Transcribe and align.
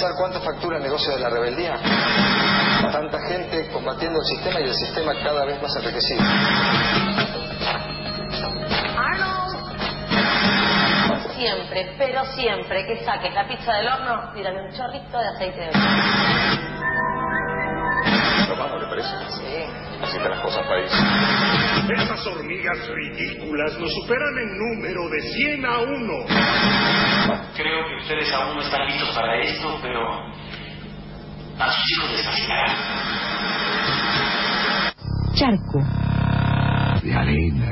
¿Sabe 0.00 0.14
cuánto 0.16 0.40
factura 0.40 0.78
el 0.78 0.82
negocio 0.82 1.12
de 1.12 1.20
la 1.20 1.28
rebeldía? 1.28 1.78
Tanta 2.90 3.20
gente 3.28 3.68
combatiendo 3.70 4.18
el 4.18 4.24
sistema 4.24 4.58
y 4.60 4.62
el 4.62 4.74
sistema 4.74 5.12
cada 5.22 5.44
vez 5.44 5.60
más 5.60 5.76
enriquecido. 5.76 6.22
Siempre, 11.34 11.94
pero 11.98 12.24
siempre 12.32 12.86
que 12.86 13.04
saques 13.04 13.34
la 13.34 13.46
pizza 13.46 13.74
del 13.74 13.88
horno, 13.88 14.32
tírale 14.32 14.62
un 14.62 14.72
chorrito 14.72 15.18
de 15.18 15.28
aceite 15.28 15.60
de 15.60 15.68
oliva. 15.68 15.90
¿No 18.70 18.78
le 18.78 18.86
parece? 18.86 19.08
Sí. 19.36 19.89
Así 20.02 20.18
que 20.18 20.28
las 20.28 20.40
cosas 20.40 20.66
país. 20.66 20.90
Esas 21.90 22.26
hormigas 22.26 22.88
ridículas 22.88 23.78
nos 23.78 23.92
superan 23.94 24.38
en 24.38 24.58
número 24.58 25.08
de 25.10 25.20
100 25.20 25.66
a 25.66 25.78
1. 25.78 25.90
Creo 27.56 27.88
que 27.88 27.96
ustedes 28.02 28.32
aún 28.32 28.56
no 28.56 28.62
están 28.62 28.86
listos 28.86 29.10
para 29.14 29.38
esto, 29.40 29.78
pero 29.82 30.08
a 31.58 31.72
sus 31.72 31.90
hijos 31.92 32.10
les 32.12 32.24
fascinará. 32.24 32.74
Charco. 35.34 35.78
De 37.02 37.14
arena. 37.14 37.68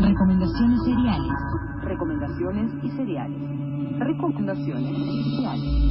Recomendaciones 0.00 0.78
seriales. 0.84 1.32
Recomendaciones 1.82 2.70
y 2.84 2.90
cereales. 2.90 3.40
Recomendaciones 3.98 4.96
y 4.96 5.36
cereales. 5.36 5.88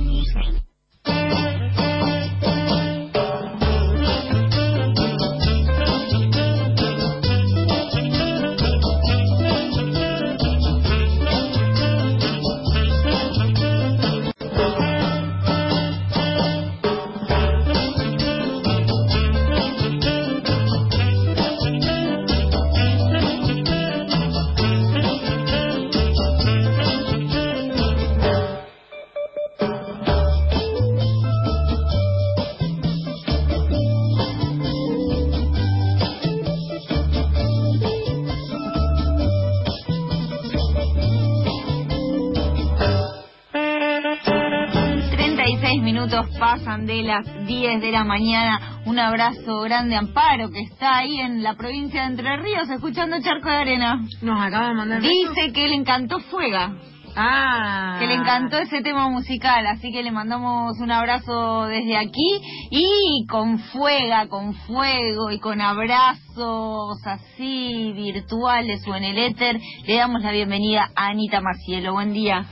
Minutos 46.18 46.40
pasan 46.40 46.86
de 46.86 47.04
las 47.04 47.26
10 47.46 47.82
de 47.82 47.92
la 47.92 48.04
mañana. 48.04 48.82
Un 48.86 49.00
abrazo 49.00 49.62
grande 49.62 49.96
a 49.96 50.00
Amparo, 50.00 50.50
que 50.50 50.62
está 50.62 50.98
ahí 50.98 51.20
en 51.20 51.44
la 51.44 51.56
provincia 51.56 52.02
de 52.02 52.08
Entre 52.08 52.38
Ríos, 52.38 52.70
escuchando 52.70 53.18
Charco 53.22 53.50
de 53.50 53.56
Arena. 53.56 54.02
Nos 54.22 54.42
acaba 54.42 54.70
de 54.70 54.74
mandar 54.74 55.02
Dice 55.02 55.52
que 55.54 55.68
le 55.68 55.76
encantó 55.76 56.20
Fuega. 56.20 56.74
Ah. 57.16 57.98
Que 58.00 58.06
le 58.06 58.14
encantó 58.14 58.58
ese 58.60 58.82
tema 58.82 59.10
musical, 59.10 59.66
así 59.66 59.92
que 59.92 60.04
le 60.04 60.12
mandamos 60.12 60.80
un 60.80 60.92
abrazo 60.92 61.66
desde 61.66 61.98
aquí 61.98 62.42
y 62.70 63.26
con 63.28 63.58
fuega, 63.58 64.28
con 64.28 64.54
fuego 64.54 65.32
y 65.32 65.40
con 65.40 65.60
abrazos 65.60 67.00
así 67.06 67.92
virtuales 67.94 68.88
o 68.88 68.96
en 68.96 69.04
el 69.04 69.18
éter, 69.18 69.60
le 69.88 69.96
damos 69.96 70.22
la 70.22 70.32
bienvenida 70.32 70.92
a 70.96 71.08
Anita 71.08 71.42
Macielo. 71.42 71.94
Buen 71.94 72.14
día. 72.14 72.46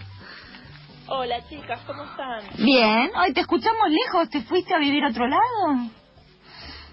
Hola 1.07 1.47
chicas, 1.47 1.79
¿cómo 1.85 2.03
están? 2.03 2.41
Bien, 2.57 3.11
hoy 3.15 3.33
te 3.33 3.41
escuchamos 3.41 3.89
lejos, 3.89 4.29
¿te 4.29 4.41
fuiste 4.41 4.73
a 4.73 4.79
vivir 4.79 5.03
a 5.03 5.09
otro 5.09 5.27
lado? 5.27 5.91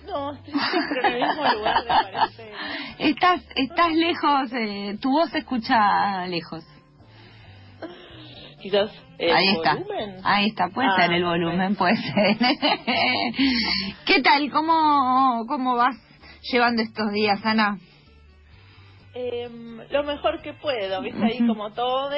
No, 0.06 0.32
estoy 0.32 0.52
siempre 0.52 1.00
en 1.00 1.14
el 1.14 1.28
mismo 1.28 1.44
lugar 1.44 1.80
de 1.82 1.86
cuarentena. 1.86 2.58
Estás, 2.98 3.40
estás 3.56 3.92
lejos, 3.94 4.52
eh, 4.52 4.98
tu 5.00 5.10
voz 5.10 5.30
se 5.30 5.38
escucha 5.38 6.26
lejos. 6.26 6.64
Quizás 8.60 8.90
el 9.18 9.32
Ahí 9.34 9.48
está, 9.56 9.74
volumen. 9.74 10.20
ahí 10.24 10.46
está, 10.48 10.68
puede 10.68 10.88
Ah, 10.88 10.96
ser 10.96 11.12
el 11.12 11.24
volumen, 11.24 11.74
puede 11.76 11.96
ser. 11.96 12.36
¿Qué 14.06 14.20
tal? 14.22 14.50
¿Cómo, 14.50 15.44
¿Cómo 15.48 15.76
vas 15.76 15.96
llevando 16.52 16.82
estos 16.82 17.10
días, 17.12 17.40
Ana? 17.44 17.78
Em, 19.14 19.78
lo 19.90 20.04
mejor 20.04 20.40
que 20.42 20.52
puedo, 20.54 21.00
¿viste? 21.02 21.24
Ahí 21.24 21.46
como 21.46 21.70
todos. 21.72 22.12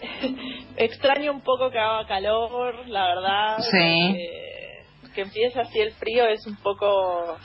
Extraño 0.76 1.32
un 1.32 1.42
poco 1.42 1.70
que 1.70 1.78
haga 1.78 2.06
calor, 2.06 2.88
la 2.88 3.06
verdad. 3.06 3.58
Sí. 3.58 3.78
eh, 3.78 4.84
que 5.14 5.22
empiece 5.22 5.60
así 5.60 5.80
el 5.80 5.92
frío 5.92 6.26
es 6.26 6.46
un 6.46 6.56
poco 6.56 7.36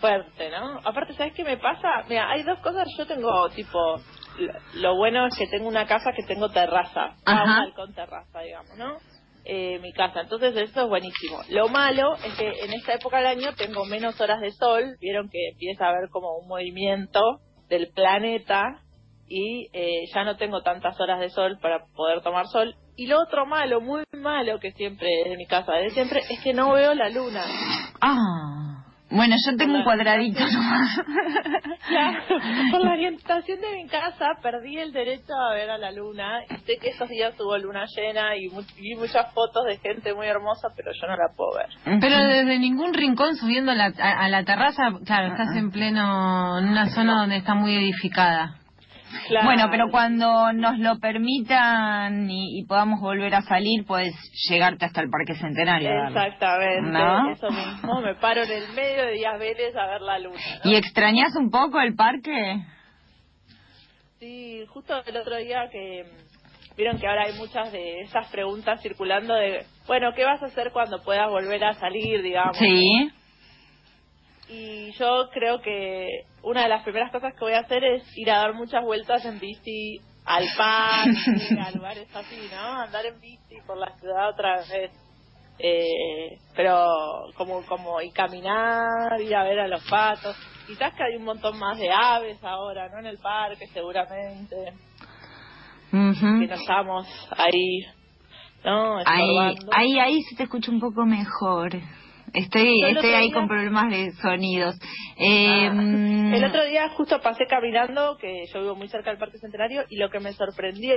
fuerte, 0.00 0.50
¿no? 0.50 0.80
Aparte, 0.84 1.14
¿sabes 1.14 1.34
qué 1.34 1.44
me 1.44 1.58
pasa? 1.58 2.04
Mira, 2.08 2.30
hay 2.30 2.42
dos 2.42 2.58
cosas. 2.60 2.88
Yo 2.96 3.06
tengo, 3.06 3.48
tipo, 3.50 4.00
lo, 4.74 4.96
bueno 4.96 5.26
es 5.26 5.36
que 5.36 5.46
tengo 5.46 5.68
una 5.68 5.86
casa 5.86 6.12
que 6.16 6.24
tengo 6.24 6.48
terraza. 6.48 7.14
Ajá. 7.24 7.60
balcón 7.60 7.94
terraza, 7.94 8.40
digamos, 8.40 8.76
¿no? 8.76 8.96
Eh, 9.44 9.78
mi 9.80 9.92
casa. 9.92 10.22
Entonces, 10.22 10.56
eso 10.56 10.82
es 10.82 10.88
buenísimo. 10.88 11.40
Lo 11.50 11.68
malo 11.68 12.14
es 12.16 12.34
que 12.34 12.48
en 12.64 12.72
esta 12.72 12.94
época 12.94 13.18
del 13.18 13.26
año 13.26 13.54
tengo 13.54 13.84
menos 13.84 14.20
horas 14.20 14.40
de 14.40 14.50
sol. 14.52 14.96
Vieron 15.00 15.28
que 15.30 15.48
empieza 15.52 15.86
a 15.86 15.90
haber 15.90 16.08
como 16.10 16.38
un 16.38 16.48
movimiento 16.48 17.20
del 17.68 17.88
planeta 17.94 18.82
y 19.30 19.68
eh, 19.72 20.06
ya 20.12 20.24
no 20.24 20.36
tengo 20.36 20.60
tantas 20.62 21.00
horas 21.00 21.20
de 21.20 21.30
sol 21.30 21.56
para 21.62 21.84
poder 21.94 22.20
tomar 22.20 22.46
sol. 22.48 22.74
Y 22.96 23.06
lo 23.06 23.22
otro 23.22 23.46
malo, 23.46 23.80
muy 23.80 24.02
malo 24.12 24.58
que 24.58 24.72
siempre 24.72 25.08
es 25.22 25.30
de 25.30 25.36
mi 25.36 25.46
casa, 25.46 25.72
de 25.74 25.90
siempre, 25.90 26.20
es 26.28 26.40
que 26.42 26.52
no 26.52 26.72
veo 26.72 26.92
la 26.94 27.08
luna. 27.08 27.42
Ah, 28.00 28.60
bueno, 29.08 29.36
yo 29.46 29.56
tengo 29.56 29.78
un 29.78 29.84
cuadradito 29.84 30.40
nomás. 30.40 31.00
Ya, 31.90 32.22
por 32.72 32.80
la 32.84 32.92
orientación 32.92 33.60
de 33.60 33.72
mi 33.76 33.88
casa 33.88 34.26
perdí 34.42 34.78
el 34.78 34.92
derecho 34.92 35.32
a 35.32 35.54
ver 35.54 35.70
a 35.70 35.78
la 35.78 35.92
luna. 35.92 36.40
Y 36.50 36.56
sé 36.66 36.78
que 36.80 36.88
esos 36.90 37.08
días 37.08 37.34
hubo 37.38 37.56
luna 37.56 37.84
llena 37.96 38.36
y 38.36 38.48
vi 38.80 38.94
muchas 38.96 39.32
fotos 39.32 39.64
de 39.66 39.78
gente 39.78 40.12
muy 40.12 40.26
hermosa, 40.26 40.68
pero 40.76 40.90
yo 40.92 41.06
no 41.06 41.16
la 41.16 41.32
puedo 41.36 41.56
ver. 41.56 42.00
Pero 42.00 42.16
desde 42.24 42.58
ningún 42.58 42.94
rincón 42.94 43.36
subiendo 43.36 43.70
a 43.70 43.74
la, 43.76 43.92
a, 43.96 44.24
a 44.24 44.28
la 44.28 44.44
terraza, 44.44 44.90
claro, 45.06 45.28
estás 45.28 45.56
en 45.56 45.70
pleno, 45.70 46.58
en 46.58 46.68
una 46.68 46.86
zona 46.90 47.20
donde 47.20 47.36
está 47.36 47.54
muy 47.54 47.74
edificada. 47.74 48.60
Claro. 49.28 49.46
Bueno, 49.46 49.68
pero 49.70 49.90
cuando 49.90 50.52
nos 50.52 50.78
lo 50.78 50.98
permitan 50.98 52.30
y, 52.30 52.58
y 52.60 52.64
podamos 52.64 53.00
volver 53.00 53.34
a 53.34 53.42
salir, 53.42 53.84
puedes 53.84 54.14
llegarte 54.48 54.84
hasta 54.84 55.00
el 55.00 55.10
Parque 55.10 55.34
Centenario. 55.34 55.90
Exactamente, 56.08 56.90
¿No? 56.90 57.30
eso 57.30 57.48
mismo. 57.50 58.00
Me 58.00 58.14
paro 58.16 58.42
en 58.42 58.50
el 58.50 58.68
medio 58.74 59.06
de 59.06 59.12
Díaz 59.12 59.38
Vélez 59.38 59.76
a 59.76 59.86
ver 59.86 60.00
la 60.00 60.18
luna. 60.18 60.40
¿no? 60.64 60.70
¿Y 60.70 60.76
extrañas 60.76 61.34
un 61.36 61.50
poco 61.50 61.80
el 61.80 61.94
parque? 61.94 62.62
Sí, 64.20 64.64
justo 64.68 65.02
el 65.06 65.16
otro 65.16 65.36
día 65.36 65.68
que 65.72 66.04
vieron 66.76 66.98
que 66.98 67.06
ahora 67.06 67.24
hay 67.24 67.38
muchas 67.38 67.72
de 67.72 68.00
esas 68.00 68.30
preguntas 68.30 68.80
circulando 68.82 69.34
de, 69.34 69.64
bueno, 69.86 70.12
¿qué 70.14 70.24
vas 70.24 70.42
a 70.42 70.46
hacer 70.46 70.70
cuando 70.72 71.02
puedas 71.02 71.28
volver 71.28 71.64
a 71.64 71.74
salir, 71.74 72.22
digamos? 72.22 72.56
Sí. 72.56 73.10
Y 74.48 74.92
yo 74.92 75.28
creo 75.32 75.60
que 75.60 76.06
una 76.42 76.62
de 76.62 76.68
las 76.68 76.82
primeras 76.82 77.12
cosas 77.12 77.34
que 77.34 77.40
voy 77.40 77.52
a 77.52 77.60
hacer 77.60 77.84
es 77.84 78.02
ir 78.16 78.30
a 78.30 78.38
dar 78.38 78.54
muchas 78.54 78.82
vueltas 78.84 79.24
en 79.24 79.38
bici 79.38 80.00
al 80.24 80.44
parque, 80.56 81.58
a 81.66 81.70
lugares 81.72 82.08
así, 82.14 82.48
¿no? 82.52 82.80
Andar 82.80 83.06
en 83.06 83.20
bici 83.20 83.56
por 83.66 83.76
la 83.76 83.96
ciudad 83.98 84.30
otra 84.30 84.56
vez. 84.56 84.90
Eh, 85.62 86.38
pero 86.56 86.86
como 87.36 87.62
como 87.66 88.00
y 88.00 88.10
caminar, 88.12 89.20
ir 89.20 89.34
a 89.36 89.44
ver 89.44 89.60
a 89.60 89.68
los 89.68 89.84
patos. 89.90 90.34
Quizás 90.66 90.94
que 90.94 91.02
hay 91.02 91.16
un 91.16 91.24
montón 91.24 91.58
más 91.58 91.78
de 91.78 91.90
aves 91.92 92.42
ahora, 92.42 92.88
¿no? 92.88 93.00
En 93.00 93.06
el 93.06 93.18
parque, 93.18 93.66
seguramente. 93.66 94.56
Que 95.90 96.46
no 96.46 96.54
estamos 96.54 97.06
ahí, 97.36 97.84
¿no? 98.64 98.98
Ahí, 99.04 99.56
ahí, 99.72 99.98
ahí 99.98 100.22
se 100.22 100.36
te 100.36 100.44
escucha 100.44 100.70
un 100.70 100.80
poco 100.80 101.04
mejor. 101.04 101.72
Estoy, 102.34 102.82
estoy 102.88 103.10
ahí 103.10 103.26
día- 103.28 103.34
con 103.34 103.48
problemas 103.48 103.90
de 103.90 104.12
sonidos. 104.12 104.76
Eh, 105.16 105.66
Ah. 105.68 105.72
mm, 105.72 106.34
El 106.34 106.44
otro 106.44 106.64
día 106.64 106.88
justo 106.90 107.20
pasé 107.20 107.44
caminando, 107.46 108.16
que 108.18 108.44
yo 108.52 108.60
vivo 108.60 108.76
muy 108.76 108.88
cerca 108.88 109.10
del 109.10 109.18
Parque 109.18 109.38
Centenario, 109.38 109.84
y 109.88 109.96
lo 109.96 110.10
que 110.10 110.20
me 110.20 110.32
sorprendió 110.32 110.96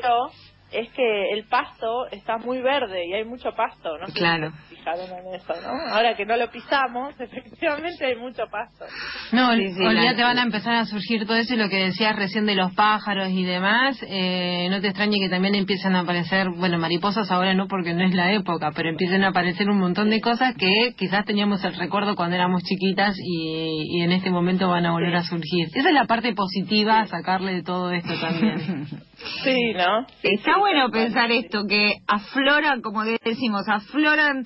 es 0.74 0.90
que 0.92 1.30
el 1.34 1.46
pasto 1.46 2.08
está 2.12 2.38
muy 2.38 2.62
verde 2.62 3.06
y 3.08 3.14
hay 3.14 3.24
mucho 3.26 3.52
pasto, 3.56 3.98
¿no? 3.98 4.08
si 4.08 4.14
Claro. 4.14 4.52
fijaron 4.70 5.06
en 5.20 5.36
eso, 5.36 5.54
¿no? 5.62 5.94
Ahora 5.94 6.16
que 6.16 6.26
no 6.26 6.36
lo 6.38 6.50
pisamos, 6.50 7.14
efectivamente 7.20 8.06
hay 8.06 8.16
mucho 8.16 8.44
pasto. 8.52 8.86
No, 9.32 9.54
Sí, 9.54 9.74
sí, 9.74 9.86
olvídate, 9.86 10.18
la- 10.22 10.28
van 10.28 10.40
a 10.40 10.44
empezar 10.44 10.76
a 10.76 10.86
surgir 10.86 11.26
todo 11.26 11.38
eso 11.38 11.54
y 11.54 11.58
lo 11.58 11.70
que 11.70 11.78
decías 11.86 12.16
recién 12.16 12.46
de 12.46 12.56
los 12.56 12.74
pájaros 12.74 13.30
y 13.30 13.44
demás. 13.44 13.98
Eh, 14.08 14.68
no 14.70 14.82
te 14.82 14.88
extrañe 14.88 15.20
que 15.20 15.30
también 15.30 15.56
empiezan 15.56 15.96
a 15.96 16.02
aparecer, 16.02 16.50
bueno, 16.58 16.78
mariposas 16.80 17.30
ahora 17.32 17.54
no 17.54 17.68
porque 17.68 17.94
no 17.94 18.04
es 18.06 18.14
la 18.14 18.32
época, 18.34 18.72
pero 18.76 18.90
empiezan 18.90 19.24
a 19.24 19.30
aparecer 19.30 19.70
un 19.70 19.80
montón 19.80 20.10
de 20.10 20.22
cosas 20.22 20.56
que 20.56 20.94
quizás 20.98 21.26
teníamos 21.26 21.64
el 21.64 21.76
recuerdo 21.76 22.16
cuando 22.16 22.36
éramos 22.36 22.64
chiquitas 22.64 23.16
y, 23.18 23.98
y 23.98 24.02
en 24.02 24.12
este 24.12 24.30
momento 24.32 24.68
van 24.70 24.86
a 24.86 24.92
volver 24.92 25.16
a 25.16 25.24
surgir. 25.24 25.68
Esa 25.74 25.88
es 25.90 25.94
la 25.94 26.06
parte 26.06 26.34
positiva, 26.34 27.06
sacarle 27.08 27.54
de 27.54 27.64
todo 27.64 27.92
esto 27.92 28.14
también. 28.20 28.88
Sí, 29.44 29.74
¿no? 29.74 30.06
Sí, 30.22 30.28
Está 30.34 30.54
sí. 30.56 30.60
bueno 30.60 30.90
pensar 30.92 31.32
esto, 31.32 31.64
que 31.68 31.94
afloran, 32.08 32.82
como 32.82 33.04
decimos, 33.04 33.68
afloran 33.68 34.46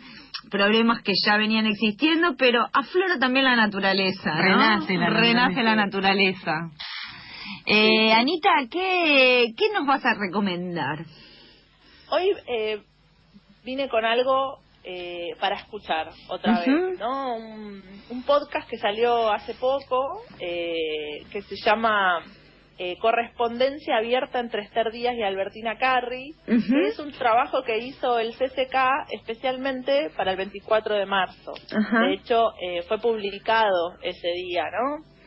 problemas 0.52 1.02
que 1.04 1.14
ya 1.26 1.38
venían 1.38 1.66
existiendo, 1.66 2.36
pero 2.38 2.66
aflora 2.74 3.18
también 3.20 3.46
la 3.46 3.56
naturaleza, 3.56 4.34
¿no? 4.36 4.42
Renace 4.42 4.94
la 4.98 5.10
Renace 5.10 5.34
naturaleza. 5.34 5.64
la 5.64 5.76
naturaleza. 5.76 6.54
Eh, 7.66 8.14
Anita, 8.14 8.50
¿qué, 8.72 9.48
¿qué 9.58 9.66
nos 9.74 9.86
vas 9.86 10.06
a 10.06 10.14
recomendar? 10.14 11.00
Hoy 12.10 12.32
eh, 12.48 12.82
vine 13.64 13.90
con 13.90 14.06
algo 14.06 14.60
eh, 14.84 15.32
para 15.42 15.56
escuchar 15.58 16.10
otra 16.30 16.60
vez, 16.62 16.98
¿no? 17.00 17.36
Un, 17.36 17.84
un 18.10 18.24
podcast 18.24 18.70
que 18.70 18.78
salió 18.78 19.30
hace 19.32 19.54
poco 19.56 20.22
eh, 20.40 21.26
que 21.32 21.42
se 21.42 21.56
llama 21.66 22.24
eh, 22.78 22.98
Correspondencia 23.00 23.98
abierta 23.98 24.40
entre 24.40 24.64
Esther 24.64 24.92
Díaz 24.92 25.16
y 25.16 25.24
Albertina 25.24 25.78
Carri, 25.78 26.34
que 26.46 26.88
es 26.88 27.00
un 27.00 27.12
trabajo 27.12 27.64
que 27.64 27.80
hizo 27.80 28.20
el 28.20 28.34
CCK 28.34 28.76
especialmente 29.12 30.12
para 30.16 30.32
el 30.32 30.38
24 30.38 30.96
de 30.96 31.06
marzo. 31.06 31.54
De 32.02 32.14
hecho, 32.14 32.54
eh, 32.62 32.84
fue 32.88 33.00
publicado 33.00 33.96
ese 34.02 34.28
día, 34.34 34.66
¿no? 34.72 35.18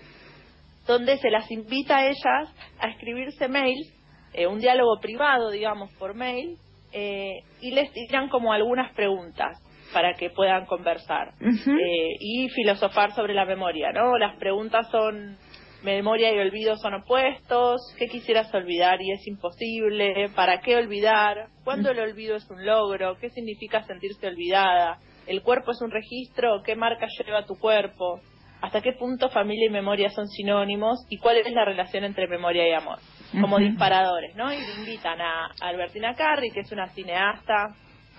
donde 0.87 1.19
se 1.19 1.31
las 1.31 1.51
invita 1.51 1.99
a 1.99 2.07
ellas 2.07 2.55
a 2.81 2.89
escribirse 2.89 3.49
mails, 3.49 3.93
eh, 4.33 4.47
un 4.47 4.61
diálogo 4.61 4.99
privado, 5.01 5.51
digamos, 5.51 5.93
por 5.95 6.15
mail, 6.15 6.57
eh, 6.93 7.43
y 7.61 7.71
les 7.71 7.93
tiran 7.93 8.29
como 8.29 8.53
algunas 8.53 8.93
preguntas 8.95 9.57
para 9.93 10.15
que 10.15 10.31
puedan 10.31 10.67
conversar 10.67 11.33
eh, 11.41 12.17
y 12.21 12.49
filosofar 12.51 13.13
sobre 13.13 13.35
la 13.35 13.45
memoria, 13.45 13.93
¿no? 13.93 14.17
Las 14.19 14.37
preguntas 14.37 14.89
son 14.91 15.37
memoria 15.83 16.35
y 16.35 16.39
olvido 16.39 16.77
son 16.77 16.95
opuestos, 16.95 17.81
¿qué 17.99 18.09
quisieras 18.09 18.53
olvidar 18.55 19.01
y 19.01 19.13
es 19.13 19.27
imposible? 19.27 20.29
¿Para 20.35 20.61
qué 20.61 20.77
olvidar? 20.77 21.47
¿Cuándo 21.65 21.91
el 21.91 22.01
olvido 22.01 22.37
es 22.37 22.49
un 22.51 22.65
logro? 22.65 23.17
¿Qué 23.21 23.31
significa 23.31 23.83
sentirse 23.85 24.27
olvidada? 24.27 24.99
¿El 25.27 25.43
cuerpo 25.43 25.73
es 25.73 25.81
un 25.81 25.91
registro? 25.91 26.63
¿Qué 26.65 26.77
marca 26.77 27.07
lleva 27.25 27.47
tu 27.47 27.59
cuerpo? 27.59 28.21
¿Hasta 28.61 28.83
qué 28.83 28.93
punto 28.93 29.31
familia 29.31 29.67
y 29.69 29.71
memoria 29.71 30.11
son 30.11 30.29
sinónimos? 30.29 31.07
¿Y 31.09 31.19
cuál 31.19 31.39
es 31.39 31.51
la 31.53 31.65
relación 31.65 32.05
entre 32.05 32.27
memoria 32.29 32.69
y 32.69 32.73
amor? 32.73 32.99
Como 33.41 33.59
disparadores, 33.59 34.35
¿no? 34.35 34.53
Y 34.53 34.59
le 34.59 34.75
invitan 34.81 35.21
a 35.21 35.51
Albertina 35.61 36.15
Carri, 36.15 36.51
que 36.51 36.61
es 36.61 36.73
una 36.73 36.89
cineasta 36.89 37.75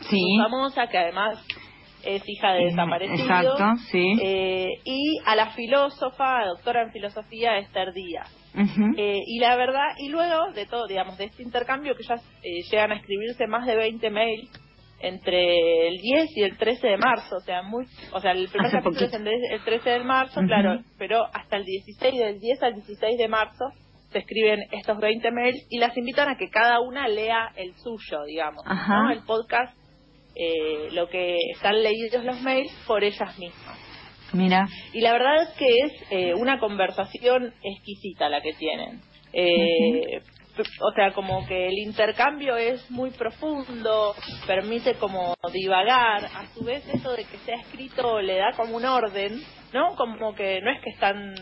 Sí. 0.09 0.19
muy 0.19 0.43
famosa, 0.43 0.87
que 0.87 0.97
además 0.97 1.37
es 2.05 2.27
hija 2.27 2.53
de 2.53 2.65
desaparecidos. 2.65 3.19
exacto, 3.21 3.65
sí. 3.91 4.13
Eh, 4.21 4.69
y 4.85 5.19
a 5.25 5.35
la 5.35 5.51
filósofa, 5.51 6.45
doctora 6.45 6.83
en 6.83 6.91
filosofía, 6.91 7.57
Esther 7.57 7.93
Díaz. 7.93 8.29
Eh, 8.97 9.19
y 9.25 9.39
la 9.39 9.55
verdad, 9.55 9.95
y 9.97 10.09
luego 10.09 10.51
de 10.53 10.65
todo, 10.65 10.85
digamos, 10.87 11.17
de 11.17 11.25
este 11.25 11.41
intercambio 11.43 11.95
que 11.95 12.03
ya 12.03 12.15
eh, 12.15 12.61
llegan 12.69 12.91
a 12.91 12.95
escribirse 12.95 13.47
más 13.47 13.65
de 13.65 13.75
20 13.77 14.09
mails 14.09 14.49
entre 14.99 15.87
el 15.87 15.97
10 15.99 16.37
y 16.37 16.43
el 16.43 16.57
13 16.57 16.87
de 16.87 16.97
marzo, 16.97 17.37
o 17.37 17.41
sea, 17.41 17.63
muy, 17.63 17.85
o 18.13 18.19
sea, 18.19 18.33
el 18.33 18.47
primer 18.49 18.67
Hace 18.67 18.77
capítulo 18.77 19.05
es 19.05 19.11
poquito. 19.11 19.29
el, 19.29 19.53
el 19.53 19.63
13 19.63 19.89
de 19.89 20.03
marzo, 20.03 20.41
claro, 20.45 20.79
pero 20.97 21.25
hasta 21.33 21.57
el 21.57 21.63
16, 21.65 22.19
del 22.19 22.39
10 22.39 22.63
al 22.63 22.73
16 22.75 23.17
de 23.17 23.27
marzo 23.27 23.65
se 24.11 24.19
escriben 24.19 24.59
estos 24.71 24.97
20 24.99 25.31
mails 25.31 25.65
y 25.69 25.79
las 25.79 25.95
invitan 25.97 26.29
a 26.29 26.35
que 26.35 26.49
cada 26.49 26.81
una 26.81 27.07
lea 27.07 27.51
el 27.55 27.73
suyo, 27.75 28.23
digamos, 28.27 28.63
Ajá. 28.65 29.03
¿no? 29.03 29.11
El 29.11 29.23
podcast, 29.23 29.73
eh, 30.35 30.89
lo 30.91 31.09
que 31.09 31.37
están 31.53 31.81
leídos 31.81 32.23
los 32.23 32.41
mails 32.41 32.71
por 32.87 33.03
ellas 33.03 33.37
mismas. 33.37 33.77
Mira. 34.33 34.67
Y 34.93 35.01
la 35.01 35.11
verdad 35.11 35.43
es 35.43 35.49
que 35.57 35.67
es 35.67 36.11
eh, 36.11 36.33
una 36.33 36.59
conversación 36.59 37.53
exquisita 37.63 38.29
la 38.29 38.41
que 38.41 38.53
tienen. 38.53 39.01
Eh, 39.33 40.21
O 40.79 40.91
sea, 40.91 41.13
como 41.13 41.45
que 41.47 41.67
el 41.67 41.77
intercambio 41.79 42.57
es 42.57 42.89
muy 42.91 43.09
profundo, 43.11 44.13
permite 44.45 44.95
como 44.95 45.33
divagar, 45.51 46.25
a 46.25 46.45
su 46.53 46.63
vez 46.63 46.85
eso 46.93 47.13
de 47.13 47.23
que 47.23 47.37
sea 47.39 47.55
escrito 47.55 48.21
le 48.21 48.35
da 48.37 48.51
como 48.55 48.75
un 48.75 48.85
orden, 48.85 49.41
¿no? 49.73 49.95
Como 49.95 50.35
que 50.35 50.59
no 50.61 50.71
es 50.71 50.81
que 50.81 50.89
están 50.89 51.35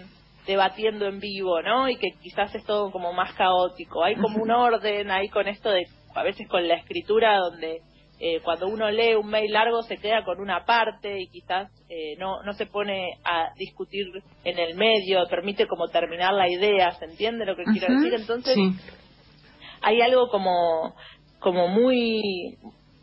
debatiendo 0.45 1.07
en 1.07 1.19
vivo, 1.19 1.61
¿no? 1.61 1.89
Y 1.89 1.97
que 1.97 2.11
quizás 2.21 2.53
es 2.55 2.63
todo 2.65 2.91
como 2.91 3.11
más 3.11 3.33
caótico. 3.33 4.03
Hay 4.03 4.15
como 4.15 4.41
un 4.41 4.51
orden 4.51 5.09
ahí 5.11 5.27
con 5.29 5.47
esto 5.47 5.69
de, 5.69 5.85
a 6.15 6.23
veces 6.23 6.47
con 6.47 6.67
la 6.67 6.75
escritura 6.75 7.37
donde 7.37 7.81
eh, 8.19 8.41
cuando 8.43 8.67
uno 8.67 8.89
lee 8.91 9.15
un 9.15 9.29
mail 9.29 9.51
largo 9.51 9.81
se 9.83 9.97
queda 9.97 10.23
con 10.25 10.39
una 10.41 10.65
parte 10.65 11.19
y 11.19 11.27
quizás 11.27 11.71
eh, 11.89 12.15
no, 12.17 12.43
no 12.43 12.53
se 12.53 12.65
pone 12.65 13.11
a 13.23 13.49
discutir 13.55 14.05
en 14.43 14.59
el 14.59 14.75
medio, 14.75 15.25
permite 15.29 15.67
como 15.67 15.87
terminar 15.87 16.33
la 16.33 16.49
idea, 16.49 16.91
¿se 16.91 17.05
entiende 17.05 17.45
lo 17.45 17.55
que 17.55 17.63
quiero 17.63 17.93
decir? 17.95 18.13
Entonces 18.13 18.55
Sí. 18.55 18.75
hay 19.81 20.01
algo 20.01 20.27
como, 20.29 20.95
como 21.39 21.67
muy 21.69 22.57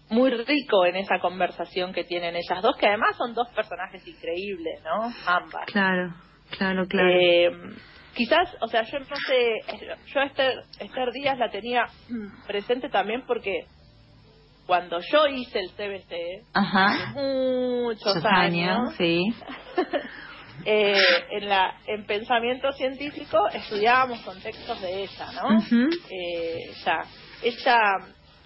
muy 0.09 0.31
rico 0.31 0.87
en 0.87 0.97
esa 0.97 1.19
conversación 1.19 1.93
que 1.93 2.05
tienen 2.05 2.37
ellas 2.37 2.63
dos, 2.63 2.77
que 2.77 2.87
además 2.87 3.17
son 3.17 3.35
dos 3.35 3.49
personajes 3.49 4.07
increíbles, 4.07 4.81
¿no? 4.85 5.13
Ambas. 5.27 5.67
Claro, 5.67 6.15
claro, 6.51 6.87
claro. 6.87 7.09
Eh, 7.11 7.51
quizás, 8.15 8.57
o 8.61 8.69
sea, 8.69 8.83
yo 8.83 9.01
no 9.01 9.17
sé, 9.27 9.55
yo 10.07 10.21
a 10.21 10.25
Esther, 10.27 10.63
Esther 10.79 11.11
Díaz 11.13 11.39
la 11.39 11.51
tenía 11.51 11.87
presente 12.47 12.89
también 12.89 13.23
porque 13.27 13.67
cuando 14.67 14.99
yo 15.01 15.27
hice 15.29 15.61
el 15.61 15.71
CBC, 15.71 16.45
Ajá. 16.55 17.13
muchos 17.15 18.15
Muchos 18.17 18.25
años, 18.25 18.95
sí. 18.97 19.23
eh, 20.65 20.99
en, 21.31 21.49
la, 21.49 21.75
en 21.87 22.05
pensamiento 22.07 22.73
científico 22.73 23.39
estudiábamos 23.53 24.21
contextos 24.23 24.81
de 24.83 25.03
ella, 25.05 25.27
¿no? 25.41 25.57
Ujú. 25.59 25.89
eh, 26.11 26.59
ya. 26.85 27.03
Ella 27.43 27.79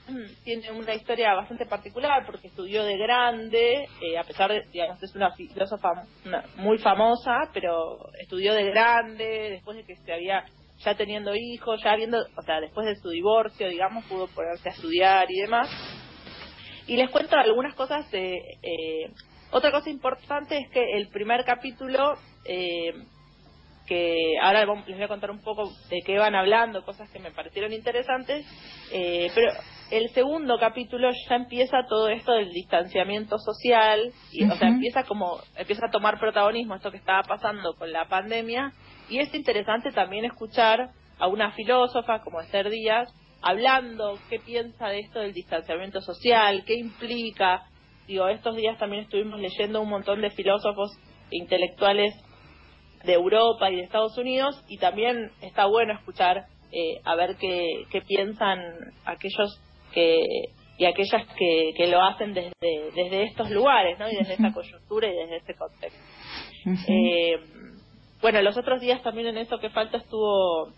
mm, 0.08 0.42
tiene 0.44 0.70
una 0.72 0.94
historia 0.94 1.34
bastante 1.34 1.64
particular 1.66 2.24
porque 2.26 2.48
estudió 2.48 2.84
de 2.84 2.98
grande, 2.98 3.86
eh, 4.02 4.18
a 4.18 4.24
pesar 4.24 4.50
de, 4.50 4.62
digamos, 4.72 5.02
es 5.02 5.14
una 5.14 5.30
filósofa 5.32 5.88
una- 6.26 6.44
muy 6.56 6.78
famosa, 6.78 7.48
pero 7.54 7.98
estudió 8.20 8.52
de 8.54 8.64
grande, 8.70 9.50
después 9.52 9.76
de 9.78 9.84
que 9.84 9.96
se 9.96 10.12
había, 10.12 10.44
ya 10.84 10.94
teniendo 10.96 11.34
hijos, 11.34 11.80
ya 11.82 11.92
habiendo, 11.92 12.18
o 12.36 12.42
sea, 12.42 12.60
después 12.60 12.86
de 12.86 12.96
su 12.96 13.08
divorcio, 13.10 13.68
digamos, 13.68 14.04
pudo 14.06 14.26
ponerse 14.28 14.68
a 14.68 14.72
estudiar 14.72 15.30
y 15.30 15.40
demás. 15.40 15.68
Y 16.90 16.96
les 16.96 17.08
cuento 17.08 17.36
algunas 17.36 17.72
cosas 17.76 18.10
de... 18.10 18.34
eh, 18.62 19.12
otra 19.52 19.70
cosa 19.70 19.90
importante 19.90 20.58
es 20.58 20.68
que 20.70 20.96
el 20.96 21.06
primer 21.06 21.44
capítulo, 21.44 22.14
eh, 22.44 22.92
que 23.86 24.34
ahora 24.42 24.64
les 24.64 24.96
voy 24.96 25.04
a 25.04 25.06
contar 25.06 25.30
un 25.30 25.40
poco 25.40 25.70
de 25.88 26.00
qué 26.04 26.18
van 26.18 26.34
hablando, 26.34 26.84
cosas 26.84 27.08
que 27.10 27.20
me 27.20 27.30
parecieron 27.30 27.72
interesantes, 27.72 28.44
eh, 28.92 29.30
pero 29.36 29.52
el 29.92 30.08
segundo 30.10 30.58
capítulo 30.58 31.10
ya 31.28 31.36
empieza 31.36 31.86
todo 31.88 32.08
esto 32.08 32.32
del 32.32 32.50
distanciamiento 32.50 33.38
social, 33.38 34.12
y, 34.32 34.42
o 34.50 34.56
sea, 34.56 34.66
empieza 34.66 35.04
como, 35.04 35.38
empieza 35.54 35.86
a 35.86 35.90
tomar 35.92 36.18
protagonismo 36.18 36.74
esto 36.74 36.90
que 36.90 36.96
estaba 36.96 37.22
pasando 37.22 37.74
con 37.74 37.92
la 37.92 38.08
pandemia, 38.08 38.72
y 39.08 39.20
es 39.20 39.32
interesante 39.32 39.92
también 39.92 40.24
escuchar 40.24 40.90
a 41.20 41.28
una 41.28 41.52
filósofa 41.52 42.20
como 42.22 42.40
Esther 42.40 42.68
Díaz 42.68 43.14
hablando 43.42 44.18
qué 44.28 44.38
piensa 44.38 44.88
de 44.88 45.00
esto 45.00 45.20
del 45.20 45.32
distanciamiento 45.32 46.00
social, 46.00 46.64
qué 46.66 46.74
implica. 46.74 47.66
Digo, 48.06 48.28
estos 48.28 48.56
días 48.56 48.78
también 48.78 49.04
estuvimos 49.04 49.40
leyendo 49.40 49.80
un 49.80 49.88
montón 49.88 50.20
de 50.20 50.30
filósofos 50.30 50.90
e 51.30 51.36
intelectuales 51.36 52.14
de 53.04 53.14
Europa 53.14 53.70
y 53.70 53.76
de 53.76 53.82
Estados 53.82 54.18
Unidos 54.18 54.62
y 54.68 54.78
también 54.78 55.30
está 55.40 55.66
bueno 55.66 55.94
escuchar 55.94 56.44
eh, 56.72 57.00
a 57.04 57.14
ver 57.14 57.36
qué, 57.36 57.84
qué 57.90 58.02
piensan 58.02 58.58
aquellos 59.04 59.60
que 59.92 60.22
y 60.80 60.86
aquellas 60.86 61.26
que, 61.36 61.74
que 61.76 61.88
lo 61.88 62.02
hacen 62.02 62.32
desde, 62.32 62.90
desde 62.94 63.24
estos 63.24 63.50
lugares, 63.50 63.98
¿no? 63.98 64.10
Y 64.10 64.16
desde 64.16 64.32
esta 64.32 64.50
coyuntura 64.50 65.08
y 65.08 65.14
desde 65.14 65.36
este 65.36 65.54
contexto. 65.54 66.00
Eh, 66.88 67.38
bueno, 68.22 68.40
los 68.40 68.56
otros 68.56 68.80
días 68.80 69.02
también 69.02 69.26
en 69.26 69.36
eso 69.36 69.58
que 69.58 69.68
falta 69.68 69.98
estuvo 69.98 70.72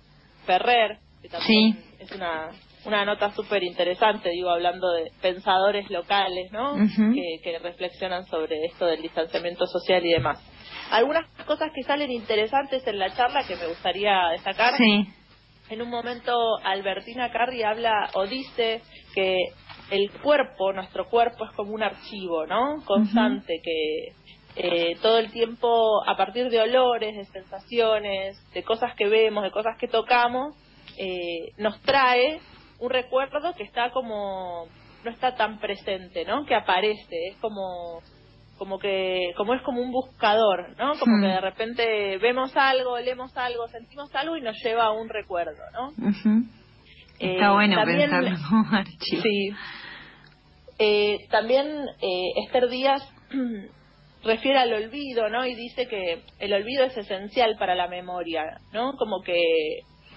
Ferrer, 0.45 0.99
que 1.23 1.29
también 1.29 1.75
Sí. 1.75 1.95
es 2.01 2.13
una, 2.13 2.51
una 2.85 3.05
nota 3.05 3.31
súper 3.31 3.63
interesante, 3.63 4.31
digo, 4.31 4.51
hablando 4.51 4.91
de 4.93 5.11
pensadores 5.23 5.89
locales, 5.91 6.51
¿no? 6.53 6.75
Que 7.15 7.59
reflexionan 7.59 8.27
sobre 8.27 8.65
esto 8.67 8.87
del 8.87 9.03
distanciamiento 9.03 9.67
social 9.67 10.05
y 10.05 10.13
demás. 10.13 10.41
Algunas 10.91 11.27
cosas 11.47 11.71
que 11.75 11.83
salen 11.85 12.11
interesantes 12.11 12.87
en 12.87 12.99
la 12.99 13.15
charla 13.15 13.45
que 13.47 13.57
me 13.57 13.67
gustaría 13.69 14.29
destacar. 14.33 14.75
Sí. 14.77 15.07
En 15.71 15.81
un 15.81 15.89
momento 15.89 16.59
Albertina 16.65 17.31
Carri 17.31 17.63
habla 17.63 18.11
o 18.15 18.27
dice 18.27 18.83
que 19.15 19.39
el 19.91 20.11
cuerpo, 20.23 20.73
nuestro 20.73 21.09
cuerpo 21.09 21.45
es 21.47 21.53
como 21.53 21.73
un 21.73 21.83
archivo, 21.83 22.47
¿no? 22.47 22.83
Constante, 22.85 23.61
que 23.63 24.09
eh, 24.57 24.97
todo 25.01 25.19
el 25.19 25.31
tiempo, 25.33 26.03
a 26.07 26.17
partir 26.17 26.51
de 26.51 26.61
olores, 26.61 27.15
de 27.17 27.25
sensaciones, 27.27 28.37
de 28.53 28.63
cosas 28.65 28.95
que 28.97 29.09
vemos, 29.09 29.45
de 29.45 29.51
cosas 29.51 29.79
que 29.79 29.89
tocamos, 29.89 30.55
eh, 30.99 31.53
nos 31.59 31.81
trae 31.83 32.41
un 32.79 32.91
recuerdo 32.91 33.55
que 33.55 33.63
está 33.65 33.91
como, 33.91 34.67
no 35.05 35.11
está 35.11 35.35
tan 35.37 35.59
presente, 35.59 36.25
¿no? 36.25 36.45
Que 36.47 36.55
aparece, 36.55 37.29
es 37.31 37.37
como 37.39 38.01
como 38.59 38.79
que 38.79 39.33
como 39.37 39.55
es 39.55 39.63
como 39.63 39.81
un 39.83 39.91
buscador, 39.91 40.77
¿no? 40.79 40.93
Como 41.01 41.17
Hmm. 41.17 41.23
que 41.23 41.27
de 41.29 41.41
repente 41.41 42.19
vemos 42.19 42.55
algo, 42.57 42.97
leemos 43.01 43.37
algo, 43.37 43.67
sentimos 43.69 44.15
algo 44.15 44.37
y 44.37 44.41
nos 44.41 44.57
lleva 44.63 44.85
a 44.85 44.93
un 44.93 45.09
recuerdo, 45.09 45.59
¿no? 45.73 45.91
Está 47.19 47.47
Eh, 47.49 47.51
bueno 47.53 47.75
también- 47.77 48.11
pensarlo 48.11 48.31
como 48.49 48.77
archivo. 48.77 49.23
Sí. 49.23 49.51
Eh, 50.79 51.19
también 51.31 51.67
eh, 52.01 52.31
Esther 52.47 52.69
Díaz 52.69 53.03
refiere 54.25 54.59
al 54.59 54.73
olvido, 54.73 55.29
¿no? 55.29 55.45
Y 55.47 55.55
dice 55.55 55.87
que 55.89 56.23
el 56.39 56.53
olvido 56.53 56.85
es 56.85 56.97
esencial 56.97 57.57
para 57.59 57.75
la 57.75 57.89
memoria, 57.89 58.45
¿no? 58.73 58.93
Como 58.97 59.23
que, 59.23 59.41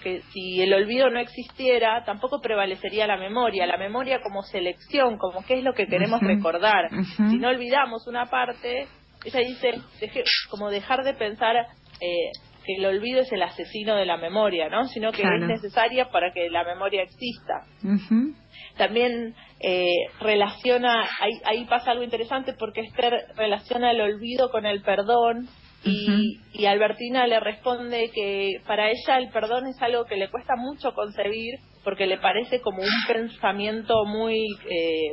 que 0.06 0.22
si 0.32 0.62
el 0.62 0.72
olvido 0.72 1.10
no 1.10 1.18
existiera, 1.18 2.04
tampoco 2.04 2.40
prevalecería 2.40 3.08
la 3.08 3.16
memoria. 3.16 3.66
La 3.66 3.76
memoria 3.76 4.20
como 4.22 4.42
selección, 4.42 5.18
como 5.18 5.44
qué 5.44 5.54
es 5.58 5.64
lo 5.64 5.72
que 5.74 5.88
queremos 5.88 6.20
recordar. 6.20 6.88
Si 7.30 7.38
no 7.38 7.48
olvidamos 7.48 8.06
una 8.06 8.26
parte, 8.26 8.86
ella 9.24 9.40
dice, 9.40 9.72
deje- 10.00 10.22
como 10.48 10.70
dejar 10.70 11.02
de 11.02 11.14
pensar 11.14 11.56
eh, 11.56 12.30
que 12.64 12.74
el 12.78 12.86
olvido 12.86 13.20
es 13.22 13.32
el 13.32 13.42
asesino 13.42 13.96
de 13.96 14.06
la 14.06 14.16
memoria, 14.16 14.68
¿no? 14.68 14.84
Sino 14.84 15.10
que 15.10 15.22
Claro. 15.22 15.38
es 15.42 15.48
necesaria 15.48 16.08
para 16.10 16.32
que 16.32 16.50
la 16.50 16.62
memoria 16.62 17.02
exista 17.02 17.64
Ujú. 17.82 18.32
también 18.76 19.34
eh, 19.60 19.86
relaciona, 20.20 21.02
ahí, 21.20 21.32
ahí 21.46 21.64
pasa 21.64 21.90
algo 21.90 22.04
interesante 22.04 22.52
porque 22.52 22.82
Esther 22.82 23.12
relaciona 23.36 23.90
el 23.90 24.00
olvido 24.00 24.50
con 24.50 24.66
el 24.66 24.82
perdón 24.82 25.48
y, 25.84 26.40
y 26.52 26.66
Albertina 26.66 27.26
le 27.26 27.38
responde 27.38 28.10
que 28.12 28.60
para 28.66 28.90
ella 28.90 29.18
el 29.18 29.28
perdón 29.30 29.66
es 29.66 29.80
algo 29.80 30.04
que 30.04 30.16
le 30.16 30.30
cuesta 30.30 30.54
mucho 30.56 30.92
concebir 30.94 31.60
porque 31.84 32.06
le 32.06 32.18
parece 32.18 32.60
como 32.60 32.82
un 32.82 33.04
pensamiento 33.06 34.04
muy 34.04 34.44
eh, 34.68 35.12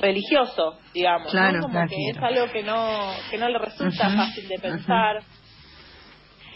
religioso, 0.00 0.78
digamos, 0.92 1.26
¿no? 1.26 1.30
Claro, 1.30 1.60
como 1.60 1.74
claro. 1.74 1.88
que 1.88 2.10
es 2.10 2.18
algo 2.18 2.52
que 2.52 2.62
no, 2.64 3.10
que 3.30 3.38
no 3.38 3.48
le 3.48 3.58
resulta 3.58 4.10
fácil 4.10 4.48
de 4.48 4.58
pensar. 4.58 5.22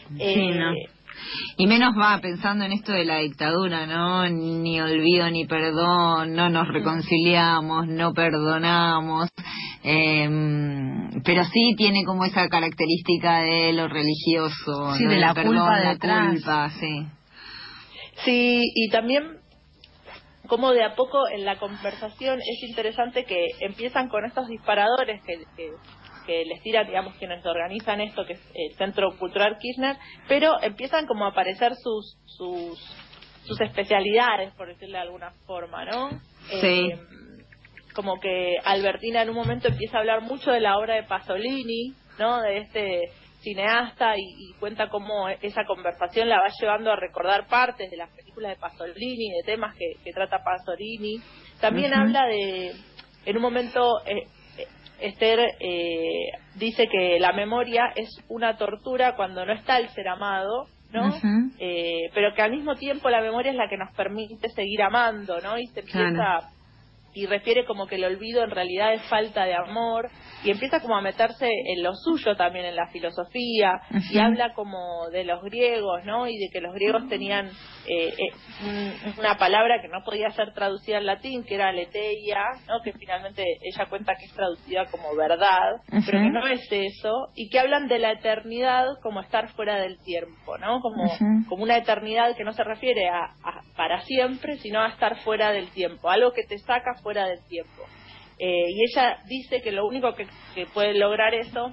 Sí, 0.08 0.16
Eh, 0.18 0.54
¿no? 0.54 0.72
Y 1.56 1.66
menos 1.66 1.94
va 1.98 2.18
pensando 2.20 2.64
en 2.64 2.72
esto 2.72 2.92
de 2.92 3.04
la 3.04 3.18
dictadura, 3.18 3.86
¿no? 3.86 4.28
Ni 4.28 4.80
olvido 4.80 5.30
ni 5.30 5.46
perdón, 5.46 6.34
no 6.34 6.50
nos 6.50 6.68
reconciliamos, 6.68 7.86
no 7.88 8.12
perdonamos. 8.12 9.28
eh, 9.82 10.28
pero 11.24 11.44
sí 11.44 11.74
tiene 11.76 12.04
como 12.04 12.24
esa 12.24 12.48
característica 12.48 13.38
de 13.40 13.72
lo 13.72 13.88
religioso, 13.88 14.94
Sí, 14.96 15.06
de 15.06 15.16
la 15.18 15.32
perdón, 15.34 15.56
culpa 15.56 15.78
la 15.80 15.90
detrás. 15.90 16.28
culpa, 16.34 16.70
sí. 16.78 17.06
Sí, 18.24 18.62
y 18.74 18.88
también 18.90 19.38
como 20.48 20.72
de 20.72 20.84
a 20.84 20.94
poco 20.94 21.18
en 21.28 21.44
la 21.44 21.58
conversación 21.58 22.38
es 22.38 22.68
interesante 22.68 23.24
que 23.24 23.46
empiezan 23.60 24.08
con 24.08 24.24
estos 24.24 24.46
disparadores 24.48 25.20
que, 25.24 25.38
que, 25.56 25.70
que 26.26 26.44
les 26.44 26.60
tiran, 26.62 26.86
digamos, 26.86 27.14
quienes 27.16 27.44
organizan 27.46 28.00
esto, 28.00 28.26
que 28.26 28.34
es 28.34 28.52
el 28.54 28.76
Centro 28.76 29.16
Cultural 29.18 29.56
Kirchner, 29.58 29.96
pero 30.28 30.60
empiezan 30.60 31.06
como 31.06 31.24
a 31.24 31.28
aparecer 31.28 31.74
sus, 31.76 32.18
sus, 32.26 32.78
sus 33.44 33.60
especialidades, 33.60 34.52
por 34.54 34.68
decirlo 34.68 34.96
de 34.96 35.02
alguna 35.02 35.30
forma, 35.46 35.84
¿no? 35.84 36.10
Sí. 36.60 36.90
Eh, 36.90 36.98
como 37.94 38.20
que 38.20 38.56
Albertina 38.62 39.22
en 39.22 39.30
un 39.30 39.36
momento 39.36 39.68
empieza 39.68 39.96
a 39.96 40.00
hablar 40.00 40.20
mucho 40.20 40.50
de 40.50 40.60
la 40.60 40.76
obra 40.76 40.96
de 40.96 41.04
Pasolini, 41.04 41.94
¿no? 42.18 42.42
De 42.42 42.58
este 42.58 43.10
cineasta 43.40 44.16
y, 44.16 44.50
y 44.50 44.52
cuenta 44.58 44.88
cómo 44.88 45.28
esa 45.28 45.64
conversación 45.64 46.28
la 46.28 46.40
va 46.40 46.48
llevando 46.60 46.90
a 46.90 46.96
recordar 46.96 47.46
partes 47.46 47.90
de 47.90 47.96
las 47.96 48.10
películas 48.10 48.50
de 48.50 48.60
Pasolini, 48.60 49.30
de 49.30 49.42
temas 49.46 49.74
que, 49.76 49.92
que 50.02 50.12
trata 50.12 50.42
Pasolini. 50.42 51.20
También 51.60 51.94
habla 51.94 52.26
de, 52.26 52.72
en 53.24 53.36
un 53.36 53.42
momento, 53.42 54.00
eh, 54.04 54.18
eh, 54.18 54.26
Esther 55.00 55.40
eh, 55.60 56.30
dice 56.54 56.88
que 56.88 57.18
la 57.20 57.32
memoria 57.32 57.92
es 57.94 58.08
una 58.28 58.56
tortura 58.56 59.16
cuando 59.16 59.44
no 59.44 59.52
está 59.52 59.78
el 59.78 59.88
ser 59.90 60.08
amado, 60.08 60.66
¿no? 60.92 61.14
Eh, 61.58 62.10
pero 62.14 62.34
que 62.34 62.42
al 62.42 62.52
mismo 62.52 62.74
tiempo 62.74 63.10
la 63.10 63.20
memoria 63.20 63.50
es 63.50 63.56
la 63.56 63.68
que 63.68 63.76
nos 63.76 63.94
permite 63.94 64.48
seguir 64.50 64.82
amando, 64.82 65.40
¿no? 65.40 65.58
Y 65.58 65.66
se 65.68 65.80
empieza 65.80 66.10
Claro. 66.10 66.55
Y 67.16 67.26
refiere 67.26 67.64
como 67.64 67.86
que 67.86 67.94
el 67.96 68.04
olvido 68.04 68.44
en 68.44 68.50
realidad 68.50 68.92
es 68.92 69.02
falta 69.08 69.44
de 69.46 69.54
amor 69.54 70.10
y 70.44 70.50
empieza 70.50 70.80
como 70.80 70.96
a 70.96 71.00
meterse 71.00 71.48
en 71.48 71.82
lo 71.82 71.94
suyo 71.94 72.36
también 72.36 72.66
en 72.66 72.76
la 72.76 72.86
filosofía 72.88 73.80
y 74.12 74.18
habla 74.18 74.52
como 74.54 75.08
de 75.10 75.24
los 75.24 75.42
griegos, 75.42 76.04
¿no? 76.04 76.28
Y 76.28 76.36
de 76.36 76.48
que 76.52 76.60
los 76.60 76.74
griegos 76.74 77.08
tenían 77.08 77.46
eh, 77.88 78.08
eh, 78.08 78.32
un- 78.64 79.18
una 79.18 79.38
palabra 79.38 79.80
que 79.80 79.88
no 79.88 80.02
podía 80.04 80.28
ser 80.30 80.52
traducida 80.52 80.98
al 80.98 81.06
latín, 81.06 81.44
que 81.44 81.54
era 81.54 81.68
aletheia, 81.68 82.42
¿no? 82.68 82.80
Que 82.84 82.92
finalmente 82.92 83.42
ella 83.62 83.86
cuenta 83.88 84.14
que 84.16 84.26
es 84.26 84.32
traducida 84.34 84.86
como 84.86 85.14
verdad, 85.16 85.80
pero 86.04 86.18
que 86.18 86.30
no 86.30 86.46
es 86.46 86.66
eso 86.70 87.28
y 87.34 87.48
que 87.48 87.58
hablan 87.60 87.88
de 87.88 87.98
la 87.98 88.12
eternidad 88.12 88.84
como 89.02 89.20
estar 89.20 89.48
fuera 89.54 89.76
del 89.76 89.98
tiempo, 90.04 90.58
¿no? 90.58 90.80
Como 90.80 91.04
como 91.48 91.62
una 91.62 91.76
eternidad 91.78 92.36
que 92.36 92.44
no 92.44 92.52
se 92.52 92.64
refiere 92.64 93.08
a, 93.08 93.20
a 93.42 93.62
para 93.76 94.00
siempre, 94.02 94.56
sino 94.58 94.80
a 94.82 94.88
estar 94.88 95.16
fuera 95.20 95.52
del 95.52 95.68
tiempo, 95.70 96.10
algo 96.10 96.32
que 96.32 96.42
te 96.42 96.58
saca 96.58 96.94
fuera 97.06 97.28
del 97.28 97.40
tiempo. 97.44 97.84
Eh, 98.36 98.66
y 98.68 98.82
ella 98.82 99.18
dice 99.28 99.62
que 99.62 99.70
lo 99.70 99.86
único 99.86 100.12
que, 100.16 100.26
que 100.56 100.66
puede 100.66 100.92
lograr 100.98 101.34
eso 101.34 101.70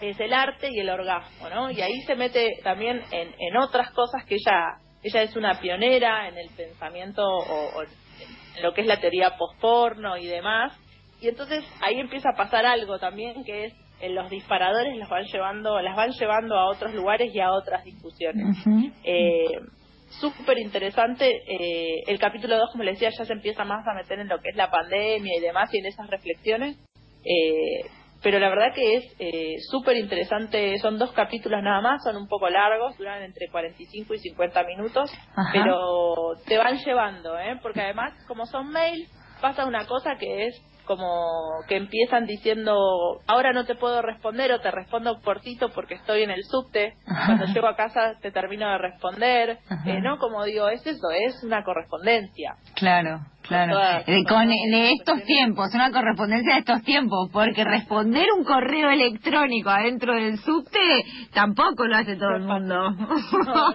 es 0.00 0.20
el 0.20 0.32
arte 0.32 0.68
y 0.70 0.78
el 0.78 0.90
orgasmo, 0.90 1.48
¿no? 1.48 1.72
Y 1.72 1.80
ahí 1.80 2.00
se 2.02 2.14
mete 2.14 2.60
también 2.62 3.02
en, 3.10 3.34
en 3.36 3.56
otras 3.56 3.90
cosas 3.90 4.24
que 4.24 4.36
ella, 4.36 4.78
ella 5.02 5.22
es 5.22 5.34
una 5.34 5.58
pionera 5.58 6.28
en 6.28 6.38
el 6.38 6.50
pensamiento 6.50 7.24
o, 7.24 7.78
o 7.78 7.82
en 7.82 8.62
lo 8.62 8.72
que 8.72 8.82
es 8.82 8.86
la 8.86 9.00
teoría 9.00 9.36
posporno 9.36 10.16
y 10.16 10.26
demás. 10.26 10.72
Y 11.20 11.26
entonces 11.26 11.64
ahí 11.84 11.98
empieza 11.98 12.28
a 12.28 12.36
pasar 12.36 12.64
algo 12.64 13.00
también 13.00 13.42
que 13.42 13.64
es 13.64 13.74
en 14.00 14.14
los 14.14 14.30
disparadores 14.30 14.96
las 14.96 15.08
van 15.08 15.24
llevando, 15.24 15.80
las 15.80 15.96
van 15.96 16.12
llevando 16.12 16.56
a 16.56 16.68
otros 16.68 16.94
lugares 16.94 17.34
y 17.34 17.40
a 17.40 17.50
otras 17.50 17.82
discusiones. 17.82 18.56
Ujú. 18.64 18.92
Eh, 19.02 19.58
Súper 20.20 20.58
interesante. 20.58 21.42
Eh, 21.46 22.02
el 22.06 22.18
capítulo 22.18 22.56
2, 22.56 22.70
como 22.72 22.84
les 22.84 22.94
decía, 22.94 23.10
ya 23.16 23.24
se 23.24 23.32
empieza 23.32 23.64
más 23.64 23.86
a 23.86 23.94
meter 23.94 24.18
en 24.20 24.28
lo 24.28 24.40
que 24.40 24.50
es 24.50 24.56
la 24.56 24.70
pandemia 24.70 25.36
y 25.36 25.40
demás 25.40 25.72
y 25.72 25.78
en 25.78 25.86
esas 25.86 26.08
reflexiones. 26.08 26.76
Eh, 27.24 27.88
pero 28.24 28.38
la 28.38 28.48
verdad 28.48 28.72
que 28.74 28.94
es 28.96 29.04
eh, 29.18 29.56
súper 29.70 29.98
interesante. 29.98 30.78
Son 30.78 30.98
dos 30.98 31.12
capítulos 31.12 31.62
nada 31.62 31.82
más, 31.82 32.02
son 32.02 32.16
un 32.16 32.26
poco 32.26 32.48
largos, 32.48 32.96
duran 32.96 33.22
entre 33.22 33.48
45 33.50 34.14
y 34.14 34.18
50 34.18 34.64
minutos, 34.64 35.12
Ajá. 35.36 35.50
pero 35.52 36.32
te 36.46 36.56
van 36.56 36.78
llevando, 36.78 37.38
¿eh? 37.38 37.58
porque 37.62 37.82
además, 37.82 38.14
como 38.26 38.46
son 38.46 38.70
mails, 38.70 39.10
pasa 39.42 39.66
una 39.66 39.86
cosa 39.86 40.16
que 40.18 40.46
es 40.46 40.73
como 40.86 41.60
que 41.68 41.76
empiezan 41.76 42.26
diciendo, 42.26 43.20
ahora 43.26 43.52
no 43.52 43.64
te 43.64 43.74
puedo 43.74 44.02
responder 44.02 44.52
o 44.52 44.60
te 44.60 44.70
respondo 44.70 45.20
cortito 45.22 45.70
porque 45.70 45.94
estoy 45.94 46.22
en 46.22 46.30
el 46.30 46.44
subte, 46.44 46.94
cuando 47.26 47.46
llego 47.46 47.66
a 47.66 47.76
casa 47.76 48.14
te 48.20 48.30
termino 48.30 48.68
de 48.70 48.78
responder, 48.78 49.58
eh, 49.86 50.00
¿no? 50.00 50.18
Como 50.18 50.44
digo, 50.44 50.68
es 50.68 50.86
eso, 50.86 51.10
es 51.10 51.42
una 51.42 51.64
correspondencia. 51.64 52.56
Claro, 52.74 53.20
claro. 53.46 53.72
todas- 53.74 54.06
De, 54.06 54.24
con 54.24 54.48
de 54.48 54.90
estos 54.92 55.22
tiempos, 55.24 55.74
una 55.74 55.90
correspondencia 55.90 56.54
de 56.54 56.58
estos 56.60 56.82
tiempos, 56.82 57.28
porque 57.32 57.64
responder 57.64 58.26
un 58.36 58.44
correo 58.44 58.90
electrónico 58.90 59.70
adentro 59.70 60.14
del 60.14 60.38
subte 60.38 60.78
tampoco 61.32 61.86
lo 61.86 61.96
hace 61.96 62.16
todo 62.16 62.36
el 62.36 62.42
mundo. 62.44 62.90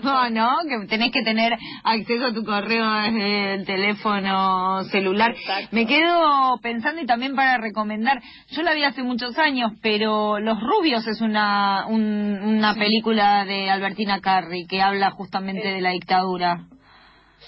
No, 0.04 0.30
¿No? 0.30 0.50
Que 0.68 0.88
tenés 0.88 1.12
que 1.12 1.22
tener 1.24 1.58
acceso 1.84 2.28
a 2.28 2.34
tu 2.34 2.44
correo 2.44 2.90
desde 3.04 3.54
el 3.56 3.66
teléfono 3.66 4.84
celular. 4.86 5.32
Exacto. 5.32 5.68
Me 5.72 5.86
quedo 5.86 6.58
pensando 6.62 7.02
y 7.02 7.06
también 7.06 7.36
para 7.36 7.58
recomendar, 7.58 8.22
yo 8.52 8.62
la 8.64 8.74
vi 8.74 8.84
hace 8.84 9.04
muchos 9.04 9.38
años, 9.38 9.72
pero 9.82 10.40
Los 10.40 10.58
Rubios 10.60 11.06
es 11.08 11.22
una, 11.22 11.86
un- 11.88 12.40
una 12.44 12.74
película 12.74 13.46
de 13.46 13.70
Albertina 13.70 14.20
Carri 14.20 14.66
que 14.68 14.82
habla 14.82 15.12
justamente 15.12 15.70
Eh, 15.70 15.74
de 15.76 15.82
la 15.82 15.92
dictadura. 15.92 16.66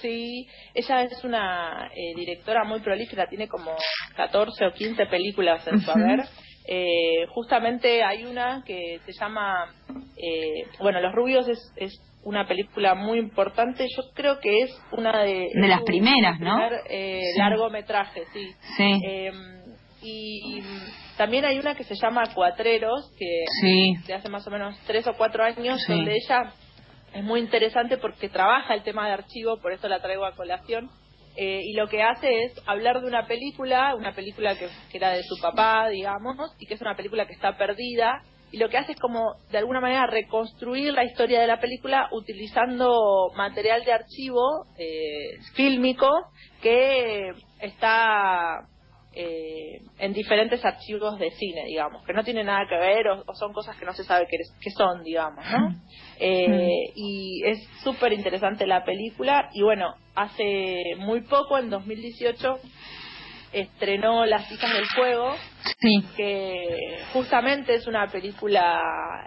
Sí, 0.02 0.48
ella 0.74 1.04
es 1.04 1.24
una 1.24 1.90
eh, 1.96 2.14
directora 2.16 2.64
muy 2.64 2.80
prolífica, 2.80 3.28
tiene 3.28 3.48
como 3.48 3.76
14 4.16 4.66
o 4.66 4.74
15 4.74 5.06
películas 5.08 5.66
en 5.68 5.82
su 5.82 5.92
haber. 5.92 6.22
Eh, 6.68 7.26
justamente 7.30 8.04
hay 8.04 8.26
una 8.26 8.64
que 8.66 9.00
se 9.06 9.14
llama, 9.14 9.74
eh, 10.18 10.64
bueno, 10.80 11.02
Los 11.02 11.14
Rubios 11.14 11.48
es, 11.48 11.60
es 11.76 11.94
una 12.24 12.48
película 12.48 12.94
muy 12.94 13.18
importante, 13.18 13.88
yo 13.96 14.04
creo 14.14 14.40
que 14.40 14.60
es 14.60 14.80
una 14.92 15.24
de... 15.24 15.50
De 15.54 15.68
las 15.68 15.82
primeras, 15.82 16.40
¿no? 16.40 16.56
primer, 16.56 16.82
eh, 16.90 17.22
Sí. 17.34 17.40
largometraje, 17.40 18.24
sí. 18.32 18.48
Sí. 18.78 19.02
Eh, 19.04 19.32
y 20.04 20.60
también 21.18 21.46
hay 21.46 21.58
una 21.60 21.76
que 21.76 21.84
se 21.84 21.96
llama 21.96 22.24
Cuatreros, 22.34 23.12
que 23.18 23.44
Sí. 23.62 23.94
de 24.08 24.14
hace 24.14 24.30
más 24.30 24.46
o 24.48 24.52
menos 24.52 24.76
tres 24.86 25.08
o 25.08 25.14
cuatro 25.18 25.44
años, 25.44 25.82
Sí. 25.86 25.94
donde 25.94 26.14
ella 26.16 26.54
es 27.14 27.24
muy 27.24 27.40
interesante 27.40 27.98
porque 27.98 28.30
trabaja 28.30 28.74
el 28.74 28.84
tema 28.84 29.08
de 29.08 29.14
archivo, 29.14 29.58
por 29.62 29.74
eso 29.74 29.88
la 29.88 30.02
traigo 30.02 30.26
a 30.26 30.36
colación. 30.36 30.90
eh, 31.38 31.62
y 31.64 31.74
lo 31.74 31.88
que 31.88 32.04
hace 32.04 32.44
es 32.44 32.54
hablar 32.66 33.00
de 33.00 33.08
una 33.08 33.26
película, 33.26 33.96
una 33.96 34.14
película 34.14 34.58
que, 34.58 34.68
era 34.92 35.12
de 35.12 35.24
su 35.24 35.40
papá, 35.40 35.88
digamos, 35.88 36.38
y 36.60 36.66
que 36.66 36.74
es 36.74 36.82
una 36.82 36.96
película 36.96 37.26
que 37.26 37.34
está 37.34 37.58
perdida. 37.58 38.22
Y 38.52 38.58
lo 38.58 38.68
que 38.68 38.78
hace 38.78 38.92
es 38.92 39.00
como, 39.00 39.36
de 39.50 39.58
alguna 39.58 39.80
manera, 39.80 40.08
reconstruir 40.08 40.94
la 40.94 41.06
historia 41.06 41.40
de 41.40 41.48
la 41.48 41.62
película 41.62 42.10
utilizando 42.12 43.32
material 43.34 43.86
de 43.86 43.94
archivo 43.94 44.66
eh, 44.78 45.38
fílmico 45.56 46.10
que 46.62 47.32
está 47.62 48.68
eh, 49.14 49.82
en 50.00 50.14
diferentes 50.14 50.64
archivos 50.64 51.20
de 51.20 51.32
cine, 51.32 51.66
digamos, 51.66 52.06
que 52.06 52.14
no 52.14 52.24
tienen 52.24 52.46
nada 52.46 52.66
que 52.70 52.78
ver 52.78 53.08
o, 53.08 53.24
o 53.28 53.36
son 53.36 53.52
cosas 53.52 53.76
que 53.78 53.86
no 53.86 53.94
se 53.94 54.04
sabe 54.04 54.26
qué, 54.30 54.38
qué 54.62 54.70
son, 54.72 55.04
digamos, 55.04 55.44
¿no? 55.50 55.76
Eh, 56.24 56.92
y 56.94 57.42
es 57.46 57.68
súper 57.84 58.14
interesante 58.14 58.68
la 58.68 58.86
película 58.86 59.50
y 59.56 59.64
bueno, 59.64 59.96
hace 60.14 60.84
muy 61.00 61.22
poco, 61.22 61.58
en 61.58 61.72
2018, 61.72 62.60
estrenó 63.54 64.26
Las 64.28 64.52
hijas 64.52 64.72
del 64.72 64.86
fuego, 64.86 65.34
Sí. 65.80 66.04
que 66.16 67.00
justamente 67.12 67.74
es 67.74 67.88
una 67.88 68.06
película 68.08 68.80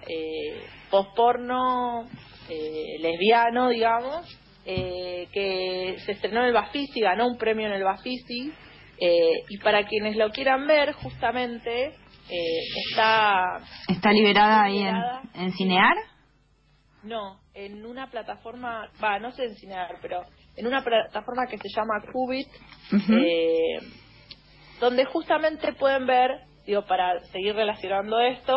eh, 0.07 0.63
post-porno, 0.89 2.09
eh, 2.49 2.97
lesbiano, 3.01 3.71
digamos, 3.71 4.27
eh, 4.65 5.27
que 5.33 5.97
se 6.05 6.13
estrenó 6.13 6.41
en 6.41 6.47
el 6.47 6.53
Bafisi, 6.53 7.01
ganó 7.01 7.27
un 7.27 7.37
premio 7.37 7.67
en 7.67 7.73
el 7.73 7.83
Bafisi, 7.83 8.53
eh, 9.01 9.43
y 9.49 9.59
para 9.59 9.87
quienes 9.87 10.17
lo 10.17 10.31
quieran 10.31 10.67
ver, 10.67 10.93
justamente 10.93 11.87
eh, 12.31 12.61
está... 12.89 13.61
¿Está 13.89 14.13
liberada 14.13 14.65
ahí 14.65 14.79
en, 14.79 14.87
liberada. 14.87 15.23
en 15.35 15.53
Cinear? 15.53 15.97
No, 17.03 17.39
en 17.55 17.85
una 17.85 18.11
plataforma, 18.11 18.89
va, 19.03 19.19
no 19.19 19.31
sé 19.33 19.45
enseñar, 19.45 19.97
pero 20.01 20.23
en 20.57 20.67
una 20.67 20.83
plataforma 20.83 21.47
que 21.47 21.59
se 21.59 21.69
llama 21.69 22.01
Qubit, 22.13 22.49
Ujú. 22.93 23.13
eh, 23.13 23.79
donde 24.81 25.05
justamente 25.05 25.73
pueden 25.75 26.07
ver, 26.07 26.31
digo, 26.67 26.85
para 26.87 27.21
seguir 27.25 27.55
relacionando 27.55 28.19
esto, 28.21 28.55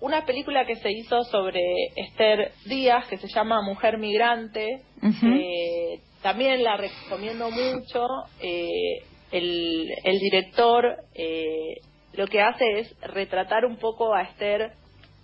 una 0.00 0.24
película 0.24 0.64
que 0.66 0.76
se 0.76 0.90
hizo 0.92 1.22
sobre 1.24 1.60
Esther 1.96 2.52
Díaz, 2.66 3.06
que 3.08 3.18
se 3.18 3.28
llama 3.28 3.60
Mujer 3.60 3.98
Migrante, 3.98 4.82
eh, 5.02 6.00
también 6.22 6.62
la 6.62 6.76
recomiendo 6.76 7.50
mucho. 7.50 8.06
eh, 8.40 9.02
el, 9.30 9.88
el 10.04 10.18
director 10.18 10.96
eh, 11.14 11.80
lo 12.14 12.26
que 12.26 12.42
hace 12.42 12.80
es 12.80 13.00
retratar 13.00 13.64
un 13.64 13.76
poco 13.76 14.14
a 14.14 14.22
Esther 14.22 14.72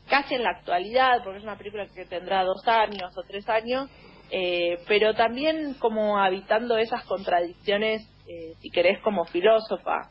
casi 0.09 0.35
en 0.35 0.45
la 0.45 0.51
actualidad, 0.51 1.23
porque 1.25 1.39
es 1.39 1.45
una 1.45 1.59
película 1.59 1.87
que 1.95 2.05
tendrá 2.05 2.45
dos 2.45 2.67
años 2.69 3.13
o 3.17 3.23
tres 3.27 3.49
años, 3.49 3.91
eh, 4.31 4.79
pero 4.87 5.15
también 5.15 5.75
como 5.79 6.19
habitando 6.19 6.77
esas 6.77 7.05
contradicciones, 7.05 8.09
eh, 8.29 8.55
si 8.61 8.71
querés, 8.71 9.01
como 9.01 9.25
filósofa. 9.25 10.11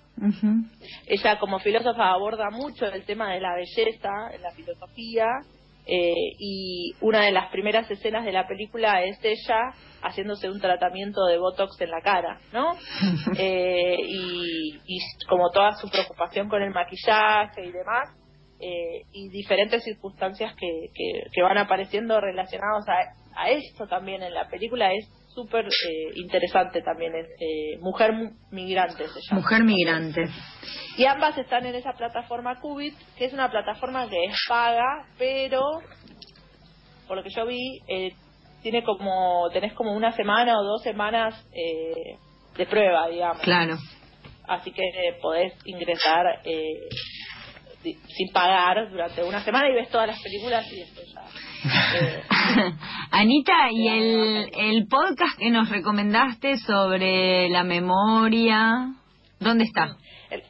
Ella 1.08 1.40
como 1.40 1.60
filósofa 1.60 2.12
aborda 2.12 2.50
mucho 2.50 2.86
el 2.86 3.04
tema 3.06 3.34
de 3.34 3.42
la 3.42 3.56
belleza 3.56 4.34
en 4.34 4.42
la 4.42 4.52
filosofía 4.52 5.26
eh, 5.86 6.14
y 6.40 6.94
una 7.02 7.22
de 7.22 7.32
las 7.32 7.52
primeras 7.52 7.90
escenas 7.90 8.26
de 8.26 8.32
la 8.32 8.48
película 8.48 9.04
es 9.04 9.20
ella 9.24 9.74
haciéndose 10.02 10.50
un 10.50 10.60
tratamiento 10.60 11.26
de 11.26 11.38
botox 11.38 11.80
en 11.82 11.92
la 11.92 12.02
cara, 12.02 12.40
¿no? 12.54 12.74
Eh, 13.38 13.98
y, 14.00 14.80
y 14.86 15.00
como 15.28 15.50
toda 15.52 15.74
su 15.74 15.90
preocupación 15.90 16.48
con 16.48 16.62
el 16.62 16.72
maquillaje 16.72 17.66
y 17.66 17.72
demás 17.72 18.10
eh, 18.60 19.02
y 19.12 19.30
diferentes 19.30 19.84
circunstancias 19.84 20.56
que, 20.56 20.90
que, 20.94 21.24
que 21.32 21.42
van 21.42 21.58
apareciendo 21.58 22.20
relacionados 22.22 22.86
a, 22.88 23.42
a 23.42 23.50
esto 23.50 23.88
también 23.88 24.24
en 24.24 24.34
la 24.34 24.48
película 24.48 24.94
es 24.94 25.10
súper 25.36 25.66
eh, 25.66 26.12
interesante 26.16 26.82
también 26.82 27.14
es, 27.16 27.28
eh, 27.40 27.78
mujer 27.82 28.14
Mu- 28.14 28.32
migrante 28.52 29.06
se 29.08 29.20
llama 29.30 29.42
Mujer 29.42 29.64
migrante. 29.64 30.24
y 30.98 31.06
ambas 31.06 31.38
están 31.38 31.66
en 31.66 31.76
esa 31.76 31.92
plataforma 31.94 32.60
Qubit, 32.62 32.96
que 33.18 33.26
es 33.26 33.34
una 33.34 33.52
plataforma 33.52 34.10
que 34.10 34.24
es 34.26 34.36
paga, 34.48 35.06
pero 35.18 35.62
por 37.08 37.18
lo 37.18 37.24
que 37.24 37.30
yo 37.30 37.46
vi, 37.46 37.80
eh, 37.88 38.14
tiene 38.64 38.84
como, 38.84 39.48
tenés 39.54 39.74
como 39.74 39.92
una 39.94 40.12
semana 40.14 40.58
o 40.60 40.64
dos 40.64 40.82
semanas 40.82 41.36
eh, 41.54 42.18
de 42.58 42.66
prueba, 42.66 43.08
digamos. 43.10 43.42
Claro. 43.44 43.78
Así 44.48 44.72
que 44.72 44.82
eh, 44.82 45.18
podés 45.22 45.54
ingresar 45.66 46.42
eh, 46.46 46.88
sin 47.84 48.32
pagar 48.34 48.90
durante 48.90 49.24
una 49.24 49.42
semana 49.44 49.70
y 49.70 49.74
ves 49.74 49.90
todas 49.90 50.08
las 50.08 50.20
películas 50.22 50.66
y 50.72 50.80
después 50.80 51.14
ya. 51.14 51.22
Eh, 51.66 52.24
Anita, 53.12 53.72
¿y 53.72 53.88
el, 53.88 54.50
el 54.58 54.88
podcast 54.88 55.38
que 55.40 55.50
nos 55.50 55.70
recomendaste 55.70 56.58
sobre 56.60 57.50
la 57.50 57.64
memoria? 57.64 58.94
¿Dónde 59.40 59.64
está? 59.66 59.96
El, 60.30 60.44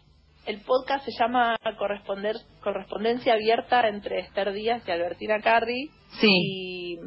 el 0.45 0.61
podcast 0.61 1.05
se 1.05 1.11
llama 1.19 1.55
Corresponder, 1.77 2.35
Correspondencia 2.61 3.33
Abierta 3.33 3.87
entre 3.87 4.19
Esther 4.19 4.53
Díaz 4.53 4.83
y 4.87 4.91
Albertina 4.91 5.39
Carri. 5.41 5.89
Sí. 6.19 6.27
Y, 6.31 6.99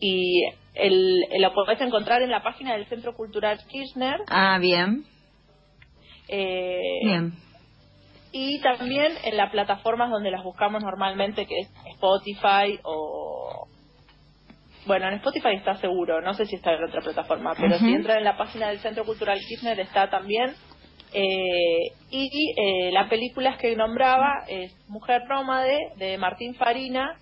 y 0.00 0.44
el, 0.74 1.16
el- 1.30 1.42
lo 1.42 1.52
podés 1.54 1.80
encontrar 1.80 2.22
en 2.22 2.30
la 2.30 2.42
página 2.42 2.74
del 2.74 2.86
Centro 2.86 3.14
Cultural 3.14 3.58
Kirchner. 3.68 4.20
Ah, 4.28 4.58
bien. 4.60 5.04
eh, 6.28 6.80
Bien. 7.04 7.32
Y 8.32 8.60
también 8.60 9.12
en 9.24 9.36
las 9.36 9.50
plataformas 9.50 10.10
donde 10.10 10.30
las 10.30 10.44
buscamos 10.44 10.82
normalmente, 10.82 11.46
que 11.46 11.60
es 11.60 11.70
Spotify 11.94 12.78
o... 12.82 13.66
Bueno, 14.86 15.08
en 15.08 15.14
Spotify 15.14 15.54
está 15.56 15.76
seguro, 15.76 16.20
no 16.20 16.32
sé 16.34 16.46
si 16.46 16.56
está 16.56 16.72
en 16.72 16.84
otra 16.84 17.02
plataforma, 17.02 17.54
pero 17.58 17.78
si 17.78 17.92
entran 17.92 18.18
en 18.18 18.24
la 18.24 18.38
página 18.38 18.68
del 18.68 18.78
Centro 18.78 19.04
Cultural 19.04 19.38
Kirchner 19.38 19.78
está 19.80 20.08
también. 20.08 20.54
Eh, 21.12 21.92
y 22.10 22.54
eh, 22.56 22.90
la 22.92 23.08
película 23.08 23.56
que 23.58 23.74
nombraba 23.76 24.44
es 24.46 24.74
Mujer 24.88 25.22
Nómade 25.28 25.78
de 25.96 26.16
Martín 26.18 26.54
Farina. 26.54 27.18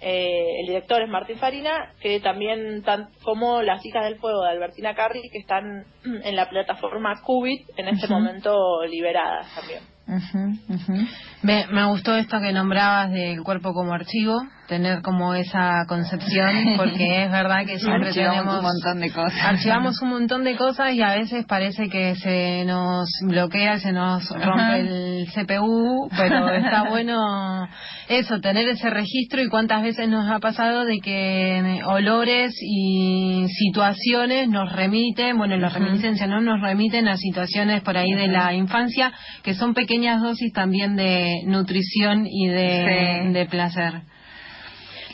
Eh, 0.00 0.60
el 0.60 0.66
director 0.66 1.02
es 1.02 1.08
Martín 1.08 1.38
Farina, 1.38 1.92
que 2.00 2.18
también, 2.20 2.82
tan, 2.82 3.08
como 3.22 3.62
Las 3.62 3.84
hijas 3.86 4.04
del 4.04 4.18
fuego 4.18 4.42
de 4.42 4.50
Albertina 4.50 4.94
Carri, 4.94 5.22
que 5.30 5.38
están 5.38 5.84
en 6.04 6.36
la 6.36 6.48
plataforma 6.48 7.22
Qubit 7.24 7.68
en 7.76 7.88
este 7.88 8.08
momento 8.08 8.84
liberadas 8.84 9.52
también. 9.54 9.91
Ujú, 10.06 10.58
ujú. 10.68 11.06
Me, 11.42 11.66
me 11.68 11.86
gustó 11.88 12.16
esto 12.16 12.40
que 12.40 12.52
nombrabas 12.52 13.10
del 13.10 13.42
cuerpo 13.42 13.72
como 13.72 13.92
archivo, 13.92 14.42
tener 14.68 15.02
como 15.02 15.34
esa 15.34 15.84
concepción, 15.88 16.50
porque 16.76 17.24
es 17.24 17.30
verdad 17.30 17.66
que 17.66 17.78
siempre 17.78 18.08
Archivamos 18.08 18.36
tenemos 18.38 18.56
un 18.58 18.62
montón 18.62 19.00
de 19.00 19.10
cosas. 19.10 19.44
archivamos 19.44 20.00
un 20.02 20.08
montón 20.08 20.44
de 20.44 20.56
cosas 20.56 20.92
y 20.94 21.02
a 21.02 21.14
veces 21.14 21.44
parece 21.46 21.88
que 21.88 22.14
se 22.16 22.64
nos 22.64 23.08
bloquea, 23.22 23.78
se 23.78 23.92
nos 23.92 24.30
Ajá. 24.30 24.44
rompe 24.44 24.80
el 24.80 25.26
CPU, 25.34 26.08
pero 26.16 26.48
está 26.54 26.84
bueno 26.90 27.68
eso, 28.08 28.40
tener 28.40 28.68
ese 28.68 28.88
registro 28.88 29.42
y 29.42 29.48
cuántas 29.48 29.82
veces 29.82 30.08
nos 30.08 30.30
ha 30.30 30.38
pasado 30.38 30.84
de 30.84 31.00
que 31.00 31.80
olores 31.86 32.54
y 32.60 33.46
situaciones 33.48 34.48
nos 34.48 34.72
remiten, 34.72 35.36
bueno, 35.38 35.56
las 35.56 35.72
reminiscencias 35.74 36.28
no 36.28 36.40
nos 36.40 36.60
remiten 36.60 37.08
a 37.08 37.16
situaciones 37.16 37.82
por 37.82 37.96
ahí 37.98 38.12
de 38.12 38.28
la 38.28 38.54
infancia 38.54 39.12
que 39.42 39.54
son 39.54 39.74
pequeñas 39.74 40.22
dosis 40.22 40.52
también 40.52 40.96
de 40.96 41.42
nutrición 41.46 42.26
y 42.26 42.48
de, 42.48 43.22
Sí. 43.26 43.32
de 43.32 43.46
placer. 43.46 44.02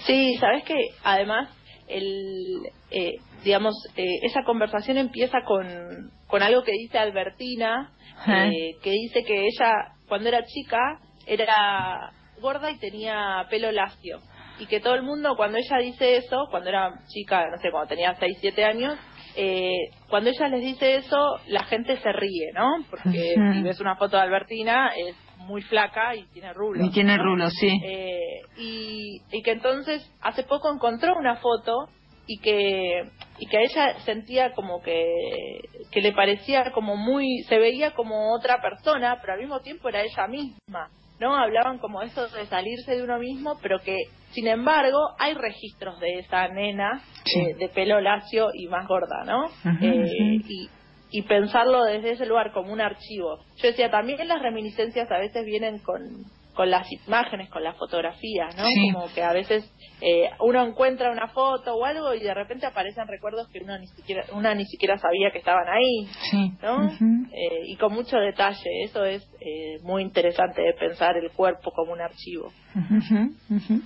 Sí, 0.09 0.37
sabes 0.40 0.64
que 0.64 0.75
además 1.05 1.51
el 1.87 2.62
eh, 2.90 3.16
digamos 3.44 3.75
eh, 3.94 4.21
esa 4.23 4.42
conversación 4.42 4.97
empieza 4.97 5.42
con 5.44 6.11
con 6.27 6.42
algo 6.42 6.62
que 6.62 6.73
dice 6.73 6.99
Albertina, 6.99 7.92
eh, 8.27 8.73
que 8.83 8.90
dice 8.90 9.23
que 9.23 9.47
ella 9.47 9.92
cuando 10.09 10.29
era 10.29 10.44
chica 10.44 10.79
era 11.27 12.11
gorda 12.40 12.71
y 12.71 12.79
tenía 12.79 13.47
pelo 13.51 13.71
lacio. 13.71 14.21
Y 14.59 14.66
que 14.66 14.81
todo 14.81 14.94
el 14.94 15.03
mundo 15.03 15.37
cuando 15.37 15.59
ella 15.59 15.77
dice 15.79 16.16
eso, 16.16 16.47
cuando 16.51 16.71
era 16.71 16.90
chica, 17.07 17.49
no 17.51 17.59
sé, 17.59 17.71
cuando 17.71 17.88
tenía 17.88 18.16
6, 18.18 18.38
7 18.40 18.64
años, 18.64 18.99
eh, 19.37 19.90
cuando 20.09 20.31
ella 20.31 20.49
les 20.49 20.62
dice 20.62 20.97
eso, 20.97 21.38
la 21.47 21.62
gente 21.64 21.97
se 21.99 22.12
ríe, 22.12 22.51
¿no? 22.55 22.66
Porque 22.90 23.35
si 23.53 23.62
ves 23.62 23.79
una 23.81 23.97
foto 23.97 24.16
de 24.16 24.23
Albertina 24.23 24.90
es 24.97 25.14
muy 25.48 25.62
flaca 25.62 26.14
y 26.14 26.24
tiene 26.32 26.52
rulos. 26.52 26.87
Y 26.87 26.90
tiene 26.92 27.16
¿no? 27.16 27.24
rulos, 27.24 27.52
sí. 27.58 27.80
Eh, 27.84 28.40
y, 28.58 29.20
y 29.32 29.42
que 29.42 29.52
entonces 29.52 30.08
hace 30.20 30.44
poco 30.44 30.72
encontró 30.72 31.16
una 31.18 31.37
foto 31.37 31.88
y 32.26 32.38
que 32.40 33.02
y 33.40 33.46
que 33.46 33.56
a 33.56 33.62
ella 33.62 33.98
sentía 34.00 34.52
como 34.52 34.82
que 34.82 35.61
que 35.90 36.00
le 36.02 36.12
parecía 36.12 36.70
como 36.72 36.94
muy 36.94 37.42
se 37.48 37.56
veía 37.58 37.92
como 37.94 38.34
otra 38.34 38.61
persona 38.61 39.16
pero 39.22 39.32
al 39.32 39.40
mismo 39.40 39.61
tiempo 39.61 39.88
era 39.88 40.02
ella 40.02 40.26
misma 40.28 40.90
no 41.20 41.34
hablaban 41.34 41.78
como 41.78 42.02
eso 42.02 42.28
de 42.28 42.44
salirse 42.46 42.96
de 42.96 43.02
uno 43.02 43.18
mismo 43.18 43.58
pero 43.62 43.78
que 43.80 43.96
sin 44.32 44.46
embargo 44.46 44.98
hay 45.18 45.32
registros 45.34 45.98
de 46.00 46.18
esa 46.18 46.48
nena 46.48 47.00
Sí. 47.24 47.40
eh, 47.40 47.54
de 47.54 47.68
pelo 47.70 47.98
lacio 48.02 48.48
y 48.52 48.66
más 48.66 48.87
gorda 48.87 49.24
no 49.24 49.46
Eh, 49.46 49.88
ujú. 49.88 50.50
y 50.50 50.68
y 51.11 51.23
pensarlo 51.23 51.85
desde 51.85 52.12
ese 52.12 52.27
lugar 52.27 52.53
como 52.53 52.73
un 52.73 52.81
archivo. 52.81 53.38
Yo 53.57 53.68
decía, 53.68 53.90
también 53.90 54.27
las 54.29 54.42
reminiscencias 54.42 55.11
a 55.11 55.18
veces 55.18 55.44
vienen 55.44 55.79
con, 55.79 56.25
con 56.55 56.71
las 56.71 56.87
imágenes, 57.07 57.49
con 57.51 57.62
las 57.64 57.77
fotografías, 57.77 58.55
¿no? 58.57 58.64
Sí. 58.66 58.90
Como 58.92 59.07
que 59.14 59.23
a 59.23 59.33
veces 59.33 59.73
eh, 60.01 60.29
uno 60.40 60.62
encuentra 60.66 61.11
una 61.11 61.29
foto 61.29 61.75
o 61.75 61.85
algo 61.85 62.12
y 62.14 62.21
de 62.21 62.35
repente 62.35 62.66
aparecen 62.66 63.07
recuerdos 63.09 63.49
que 63.49 63.61
uno 63.61 63.79
ni 63.79 63.87
siquiera, 63.87 64.25
una 64.33 64.55
ni 64.55 64.64
siquiera 64.66 64.99
sabía 64.99 65.31
que 65.33 65.38
estaban 65.38 65.66
ahí, 65.68 66.07
Sí. 66.31 66.53
¿no? 66.62 66.90
Eh, 67.33 67.62
y 67.68 67.77
con 67.77 67.92
mucho 67.94 68.16
detalle. 68.18 68.83
Eso 68.85 69.05
es 69.05 69.23
eh, 69.40 69.79
muy 69.83 70.03
interesante 70.03 70.61
de 70.62 70.75
pensar 70.75 71.16
el 71.16 71.31
cuerpo 71.31 71.71
como 71.71 71.92
un 71.92 72.01
archivo. 72.01 72.53
Ujú, 72.75 73.33
ujú. 73.51 73.81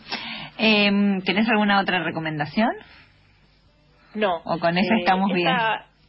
Em, 0.59 1.23
¿Tenés 1.23 1.49
alguna 1.49 1.81
otra 1.81 2.03
recomendación? 2.03 2.71
No. 4.15 4.43
O 4.45 4.59
con 4.59 4.77
esa 4.77 4.95
Eh, 4.95 4.99
estamos 5.01 5.33
bien. 5.33 5.49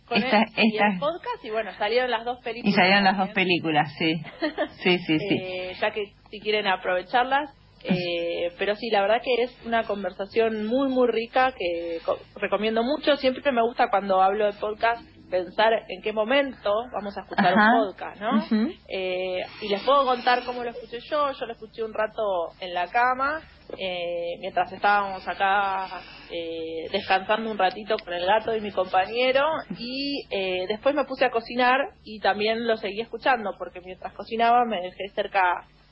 Con 0.07 0.17
Esta- 0.23 0.45
y 0.57 0.77
el 0.77 0.99
podcast 0.99 1.43
y 1.43 1.49
bueno, 1.49 1.71
salieron 1.77 2.11
las 2.11 2.25
dos 2.25 2.39
Y 2.41 2.43
películas. 2.43 2.75
salieron 2.75 3.03
las 3.03 3.17
dos 3.17 3.29
películas, 3.29 3.93
sí. 3.97 4.21
Sí, 4.83 4.97
sí, 4.99 5.19
sí. 5.19 5.35
Eh, 5.41 5.75
ya 5.79 5.91
que 5.91 6.13
si 6.29 6.39
quieren 6.39 6.67
aprovecharlas. 6.67 7.49
Eh, 7.85 8.51
pero 8.59 8.75
sí, 8.75 8.89
la 8.89 9.01
verdad 9.01 9.21
que 9.23 9.43
es 9.43 9.57
una 9.65 9.83
conversación 9.83 10.65
muy, 10.67 10.89
muy 10.89 11.07
rica 11.09 11.53
que 11.57 11.99
co- 12.05 12.19
recomiendo 12.35 12.83
mucho. 12.83 13.15
Siempre 13.17 13.51
me 13.51 13.61
gusta 13.61 13.89
cuando 13.89 14.21
hablo 14.21 14.45
de 14.45 14.53
podcast 14.53 15.01
pensar 15.33 15.73
en 15.89 16.01
qué 16.03 16.13
momento 16.13 16.71
vamos 16.93 17.17
a 17.17 17.21
escuchar 17.21 17.53
Ajá. 17.57 17.71
un 17.73 17.87
podcast, 17.87 18.21
¿no? 18.21 18.45
Eh, 18.87 19.41
y 19.63 19.67
les 19.67 19.81
puedo 19.83 20.05
contar 20.05 20.43
cómo 20.45 20.63
lo 20.63 20.69
escuché 20.69 20.99
yo. 21.09 21.31
Yo 21.31 21.45
lo 21.47 21.53
escuché 21.53 21.83
un 21.83 21.91
rato 21.93 22.21
en 22.59 22.71
la 22.75 22.87
cama, 22.87 23.41
eh, 23.79 24.37
mientras 24.39 24.71
estábamos 24.71 25.27
acá 25.27 25.87
eh, 26.31 26.87
descansando 26.91 27.49
un 27.49 27.57
ratito 27.57 27.95
con 28.03 28.13
el 28.13 28.25
gato 28.27 28.55
y 28.55 28.61
mi 28.61 28.71
compañero. 28.71 29.43
Y 29.79 30.23
eh, 30.29 30.65
después 30.67 30.93
me 30.93 31.05
puse 31.05 31.25
a 31.25 31.31
cocinar 31.31 31.79
y 32.03 32.19
también 32.19 32.67
lo 32.67 32.77
seguí 32.77 33.01
escuchando, 33.01 33.55
porque 33.57 33.81
mientras 33.81 34.13
cocinaba 34.13 34.65
me 34.65 34.81
dejé 34.81 35.09
cerca 35.15 35.41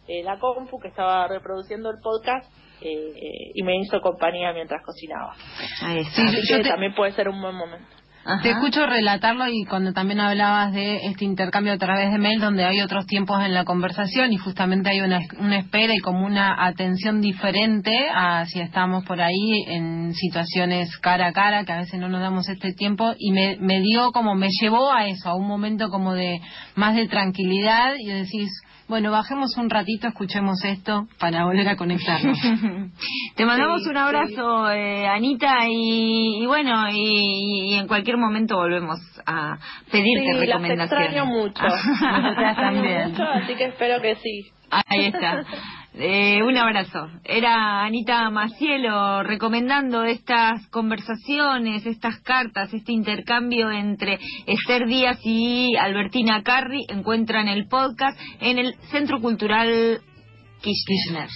eh, 0.07 0.21
la 0.23 0.37
compu 0.37 0.79
que 0.79 0.89
estaba 0.89 1.27
reproduciendo 1.27 1.89
el 1.89 1.97
podcast. 2.01 2.45
eh, 2.83 3.51
y 3.53 3.61
me 3.63 3.77
hizo 3.77 3.99
compañía 4.01 4.53
mientras 4.53 4.81
cocinaba. 4.83 5.33
Ahí 5.83 5.99
está. 5.99 6.23
Así 6.23 6.37
yo 6.47 6.57
que 6.57 6.63
te- 6.63 6.69
también 6.69 6.93
puede 6.95 7.11
ser 7.11 7.27
un 7.29 7.39
buen 7.41 7.55
momento. 7.55 7.87
Ajá. 8.23 8.41
Te 8.43 8.51
escucho 8.51 8.85
relatarlo 8.85 9.47
y 9.47 9.65
cuando 9.65 9.93
también 9.93 10.19
hablabas 10.19 10.73
de 10.73 11.07
este 11.07 11.25
intercambio 11.25 11.73
a 11.73 11.77
través 11.77 12.11
de 12.11 12.19
mail 12.19 12.39
donde 12.39 12.63
hay 12.63 12.81
otros 12.81 13.05
tiempos 13.07 13.41
en 13.43 13.53
la 13.53 13.65
conversación 13.65 14.31
y 14.31 14.37
justamente 14.37 14.89
hay 14.89 15.01
una, 15.01 15.19
una 15.39 15.57
espera 15.57 15.93
y 15.95 15.99
como 15.99 16.25
una 16.25 16.65
atención 16.65 17.21
diferente 17.21 17.97
a 18.13 18.45
si 18.45 18.59
estamos 18.59 19.03
por 19.05 19.21
ahí 19.21 19.63
en 19.67 20.13
situaciones 20.13 20.95
cara 20.99 21.27
a 21.27 21.33
cara 21.33 21.65
que 21.65 21.71
a 21.71 21.77
veces 21.77 21.99
no 21.99 22.09
nos 22.09 22.21
damos 22.21 22.47
este 22.47 22.73
tiempo 22.73 23.13
y 23.17 23.31
me, 23.31 23.57
me 23.59 23.81
dio 23.81 24.11
como 24.11 24.35
me 24.35 24.49
llevó 24.61 24.91
a 24.91 25.07
eso, 25.07 25.29
a 25.29 25.35
un 25.35 25.47
momento 25.47 25.89
como 25.89 26.13
de 26.13 26.41
más 26.75 26.95
de 26.95 27.07
tranquilidad 27.07 27.93
y 27.99 28.07
decís, 28.07 28.49
bueno, 28.91 29.09
bajemos 29.09 29.55
un 29.55 29.69
ratito, 29.69 30.09
escuchemos 30.09 30.61
esto 30.65 31.07
para 31.17 31.45
volver 31.45 31.69
a 31.69 31.77
conectarnos. 31.77 32.37
Te 33.35 33.45
mandamos 33.45 33.83
Sí, 33.83 33.89
un 33.89 33.95
abrazo, 33.95 34.69
eh, 34.69 35.07
Anita, 35.07 35.59
y, 35.69 36.43
y 36.43 36.45
bueno, 36.45 36.89
y, 36.91 37.71
y 37.71 37.73
en 37.75 37.87
cualquier 37.87 38.10
momento 38.17 38.55
volvemos 38.57 38.99
a 39.25 39.57
pedirte 39.91 40.25
Sí, 40.25 40.31
las 40.31 40.39
recomendaciones. 40.39 41.05
extraño 41.07 41.25
mucho. 41.25 41.63
Nosotras 41.63 42.37
Las 42.37 42.51
extraño 42.51 42.73
también. 42.81 43.11
mucho, 43.11 43.23
así 43.23 43.55
que 43.55 43.65
espero 43.65 44.01
que 44.01 44.15
sí. 44.15 44.51
Ahí 44.87 45.05
está. 45.07 45.43
Eh, 45.95 46.41
un 46.43 46.55
abrazo. 46.57 47.09
Era 47.25 47.83
Anita 47.83 48.29
Macielo 48.29 49.23
recomendando 49.23 50.05
estas 50.05 50.65
conversaciones, 50.69 51.85
estas 51.85 52.19
cartas, 52.21 52.73
este 52.73 52.93
intercambio 52.93 53.69
entre 53.69 54.17
Esther 54.47 54.85
Díaz 54.87 55.19
y 55.25 55.75
Albertina 55.75 56.41
Carri. 56.43 56.85
Encuentran 56.87 57.49
el 57.49 57.67
podcast 57.67 58.17
en 58.39 58.59
el 58.59 58.73
Centro 58.91 59.19
Cultural 59.19 59.99
Kirchner. 60.61 61.27